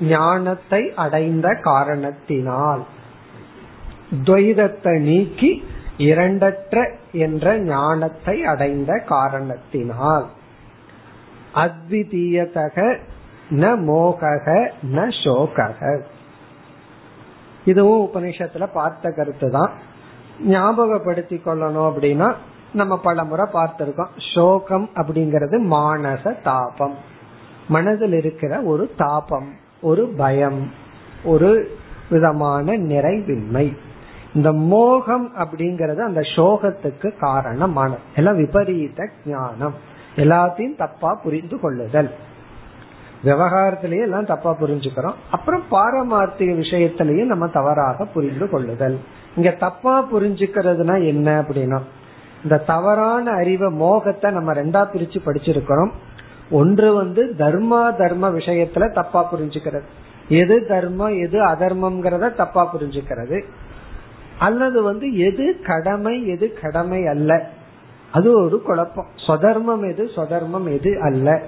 [0.00, 2.84] ஞானத்தை அடைந்த காரணத்தினால்.
[4.24, 5.64] துவைதத்தை நீக்கி
[5.98, 10.26] இரண்டற்ற என்ற ஞானத்தை அடைந்த காரணத்தினால்.
[11.54, 12.98] அத்விதீயதக
[13.50, 16.00] ந மோகக ந சோகக.
[17.64, 19.70] இதுவும் உபநிஷத்துல பார்த்த கருத்து தான்.
[20.46, 22.34] ஞாபகப்படுத்தி கொள்ளணும் அப்படின்னா
[22.72, 24.08] நம்ம பல முறை பார்த்திருக்கோம்.
[24.34, 27.18] சோகம் அப்படிங்கறது மானச தாபம்.
[27.70, 29.48] மனதில் இருக்கிற ஒரு தாபம்
[29.80, 30.70] ஒரு பயம்
[31.24, 31.78] ஒரு
[32.10, 33.76] விதமான நிறைவின்மை.
[34.34, 38.00] இந்த மோகம் அப்படிங்கறது அந்த சோகத்துக்கு காரணமானது.
[38.16, 39.74] எல்லாம் விபரீத ஞானம்.
[40.16, 42.10] எல்லாத்தையும் தப்பா புரிந்து கொள்ளுதல்.
[43.24, 45.14] விவகாரத்திலேயே எல்லாம் தப்பா புரிஞ்சுக்கிறோம்.
[45.30, 48.98] அப்புறம் பாரமார்த்திக விஷயத்திலையும் நம்ம தவறாக புரிந்து கொள்ளுதல்.
[49.36, 51.80] இங்க தப்பா புரிஞ்சுக்கிறதுனா என்ன அப்படின்னா
[52.42, 55.90] இந்த தவறான அறிவை மோகத்தை நம்ம ரெண்டா பிரிச்சு படிச்சிருக்கிறோம்.
[56.50, 59.82] ஒன்று வந்து தர்மா தர்ம விஷயத்துல தப்பா புரிஞ்சுக்கிறது.
[60.28, 63.42] எது தர்மம் எது அதர்மம்ங்கிறத தப்பா புரிஞ்சுக்கிறது.
[64.38, 67.50] அல்லது வந்து எது கடமை எது கடமை அல்ல.
[68.12, 69.06] அது ஒரு குழப்பம்.
[69.26, 71.42] சொதர்மம் எது சொதர்மம் எது அல்ல.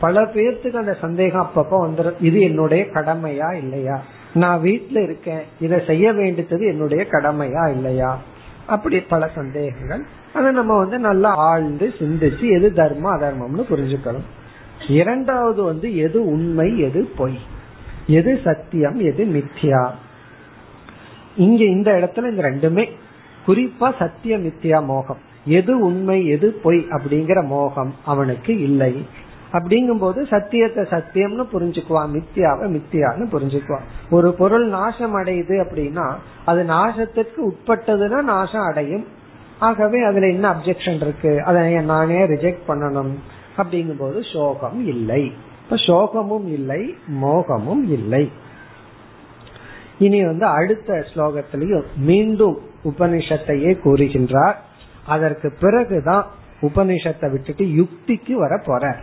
[0.00, 4.02] பல பேர்த்துக்கு அந்த சந்தேகம் அப்பப்ப வந்துடும் இது என்னுடைய கடமையா இல்லையா?
[4.34, 5.42] நான் வீட்டுல இருக்கேன்.
[5.60, 8.18] இதை செய்ய வேண்டியது என்னுடைய கடமையா இல்லையா?
[8.70, 10.02] அப்படி பல சந்தேகங்கள்.
[10.34, 14.26] அதை நம்ம வந்து நல்லா ஆழ்ந்து சிந்திச்சு எது தர்மம் அதர்மம்னு புரிஞ்சுக்கணும்.
[14.88, 17.38] இரண்டாவது வந்து எது உண்மை எது பொய்?
[18.06, 19.90] எது சத்தியம் எது மித்யா?
[21.36, 22.90] இங்க இந்த இடத்துல இந்த ரெண்டுமே.
[23.46, 25.28] குறிப்பா சத்திய மித்யா மோகம்.
[25.44, 29.04] எது உண்மை எது பொய் அப்படிங்கிற மோகம் அவனுக்கு இல்லை.
[29.52, 37.40] அப்படிங்கும் போது சத்தியத்தை சத்தியம்னு புரிஞ்சுக்குவான் மித்தியாவை மித்தியான்னு புரிஞ்சுக்குவான் ஒரு பொருள் நாசம் அடையுது அப்படின்னா அது நாசத்திற்கு
[37.50, 39.06] உட்பட்டதுன்னா நாசம் அடையும்.
[39.58, 41.42] ஆகவே அதுல என்ன அப்செக்ஷன் இருக்கு?
[41.42, 43.12] அதை நானே ரிஜெக்ட் பண்ணணும்.
[43.56, 45.32] அப்படிங்கும் போது சோகம் இல்லை.
[45.62, 48.32] இப்ப சோகமும் இல்லை மோகமும் இல்லை.
[49.98, 54.54] இனி வந்து அடுத்த ஸ்லோகத்திலையும் மீண்டும் உபனிஷத்தையே கூறுகின்றார்.
[55.06, 56.26] அதற்கு பிறகுதான்
[56.62, 58.96] உபனிஷத்தை விட்டுட்டு யுக்திக்கு வர போற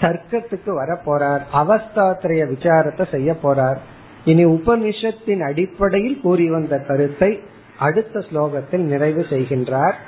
[0.00, 3.80] தர்க்கத்துக்கு வர போறார் அவஸ்தாத்திரைய விசாரத்தை செய்ய போறார்
[4.24, 7.30] இனி உபனிஷத்தின் அடிப்படையில் கூறி வந்த கருத்தை
[7.78, 9.98] அடுத்த ஸ்லோகத்தில் நிறைவு செய்கின்றார்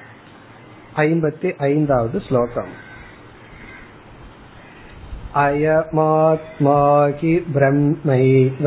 [1.02, 2.72] ஐம்பத்தி ஐந்தாவது ஸ்லோகம்
[5.34, 6.80] अयमात्मा
[7.18, 8.66] हि ब्रह्मैव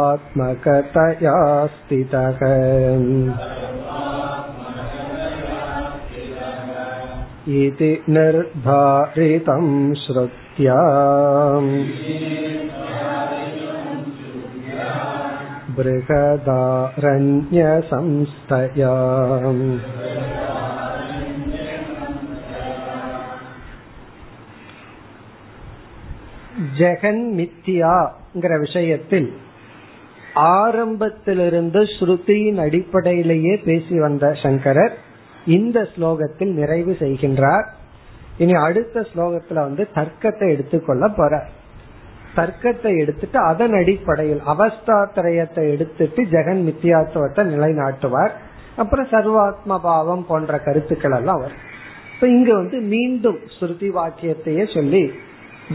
[0.00, 1.36] सर्वात्मकतया
[1.68, 2.40] स्थितः
[7.58, 9.66] इति निर्धारितं
[10.02, 10.78] श्रुत्या
[17.68, 18.94] बृहदारण्यसंस्थया
[26.78, 29.28] ஜெகன் மித்தியாங்கிற விஷயத்தில்
[30.56, 34.94] ஆரம்பத்திலிருந்து ஸ்ருதியின் அடிப்படையிலேயே பேசி வந்த சங்கரர்
[35.45, 37.65] இந்த ஸ்லோகத்தில் நிறைவு செய்கின்றார்.
[38.37, 41.45] இனி அடுத்த ஸ்லோகத்துல வந்து தர்க்கத்தை எடுத்துக்கொள்ள போற
[42.35, 48.31] தர்க்கத்தை எடுத்துட்டு அதன் அடிப்படையில் அவஸ்தாத்திரயத்தை எடுத்துட்டு ஜெகன் மித்தியாத்துவத்தை நிலைநாட்டுவார்.
[48.75, 51.71] அப்புறம் சர்வாத்ம பாவம் போன்ற கருத்துக்கள் எல்லாம் வரும்.
[52.15, 55.13] இப்ப இங்க வந்து மீண்டும் ஸ்ருதி வாக்கியத்தையே சொல்லி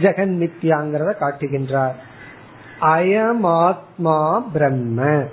[0.03, 1.95] ஜெகன் மித்யாங்கிறத காட்டுகின்றார்.
[2.81, 5.25] அயமாத்மா பிரம்ம.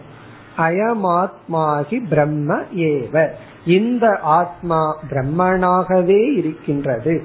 [0.57, 3.29] அயமாத்மாகி பிரம்ம ஏவ.
[3.65, 7.23] இந்த ஆத்மா பிரம்மனாகவே இருக்கின்றது.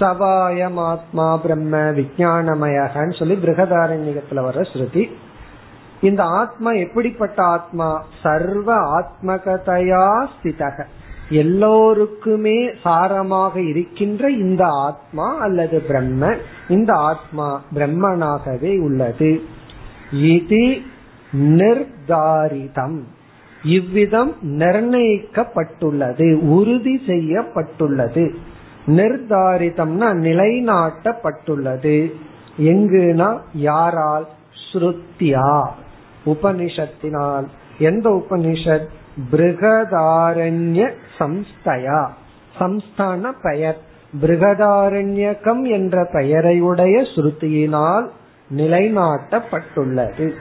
[0.00, 5.10] சவாயமாத்மா பிரம்ம விஜயானமயகன்னு சொல்லி பிருகதாரண்யத்துல வர ஸ்ருதி.
[6.00, 8.04] இந்த ஆத்மா எப்படிப்பட்ட ஆத்மா?
[8.22, 10.84] சர்வ ஆத்மகதையா ஸ்திதக.
[11.30, 16.34] எல்லோருக்குமே சாரமாக இருக்கின்ற இந்த ஆத்மா அல்லது பிரம்ம
[16.68, 19.42] இந்த ஆத்மா பிரம்மனாகவே உள்ளது.
[20.12, 20.78] இது
[21.32, 23.00] நிர்தாரிதம்.
[23.62, 28.34] இவ்விதம் நிர்ணயிக்கப்பட்டுள்ளது உறுதி செய்யப்பட்டுள்ளது.
[28.86, 32.12] நிர்தாரிதம்னா நிலைநாட்டப்பட்டுள்ளது.
[32.58, 34.28] எங்குனா யாரால்?
[34.72, 35.66] ஸ்ருத்தியா
[36.26, 37.44] உபனிஷத்தினால்.
[37.78, 38.86] எந்த உபனிஷத்?
[39.32, 42.06] பிருகதாரண்ய சம்ஸ்தயா
[42.58, 43.78] சம்ஸ்தான பெயர்.
[44.22, 48.08] பிருகதாரண்யகம் என்ற பெயரையுடைய ஸ்ருதியினால்
[48.56, 50.32] நிலைநாட்டப்பட்டுள்ளது.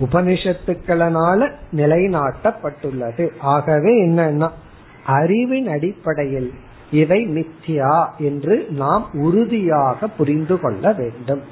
[0.00, 3.30] உபனிஷத்துக்களனால நிலைநாட்டப்பட்டுள்ளது.
[3.38, 4.48] ஆகவே என்னன்னா
[5.04, 6.52] அறிவின் அடிப்படையில்
[6.90, 11.42] இதை மித்தியா என்று நாம் உறுதியாக புரிந்து கொள்ள வேண்டும்.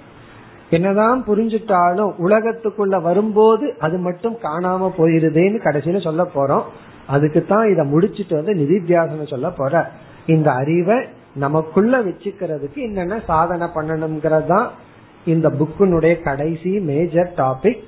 [0.70, 6.62] என்னதான் புரிஞ்சுட்டாலும் உலகத்துக்குள்ள வரும்போது அது மட்டும் காணாம போயிருதேன்னு கடைசியில சொல்ல போறோம்.
[7.07, 9.90] அதுக்கு தான் இதை முடிச்சுட்டு வந்து நிதித்தியாசனம் சொல்ல போற.
[10.26, 10.97] இந்த அறிவை
[11.34, 14.70] நமக்குள்ள வச்சுக்கிறதுக்கு என்னென்ன சாதனை பண்ணணுங்கிறது தான்
[15.24, 17.82] இந்த புக்கினுடைய கடைசி மேஜர் டாபிக்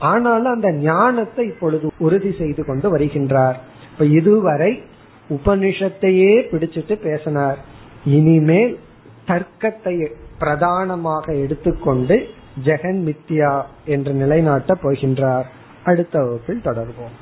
[0.00, 3.54] ஆனாலும் அந்த ஞானத்தை இப்பொழுது உறுதி செய்து கொண்டு வருகின்றார்.
[3.92, 4.82] இப்ப இதுவரை
[5.30, 7.58] உபனிஷத்தையே பிடிச்சிட்டு பேசினார்.
[8.04, 8.78] இனிமேல்
[9.26, 9.94] தர்க்கத்தை
[10.38, 12.16] பிரதானமாக எடுத்துக்கொண்டு
[12.64, 15.44] ஜெகன் மித்யா என்று நிலைநாட்ட போகின்றார்.
[15.84, 17.16] அடுத்த வகுப்பில் தொடர்வோம்.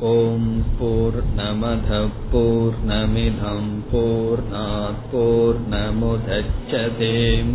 [0.00, 4.42] ஓம் போர் நமத போர் நமிதம் போர்
[5.12, 7.54] போர் நமுதச்சதேம்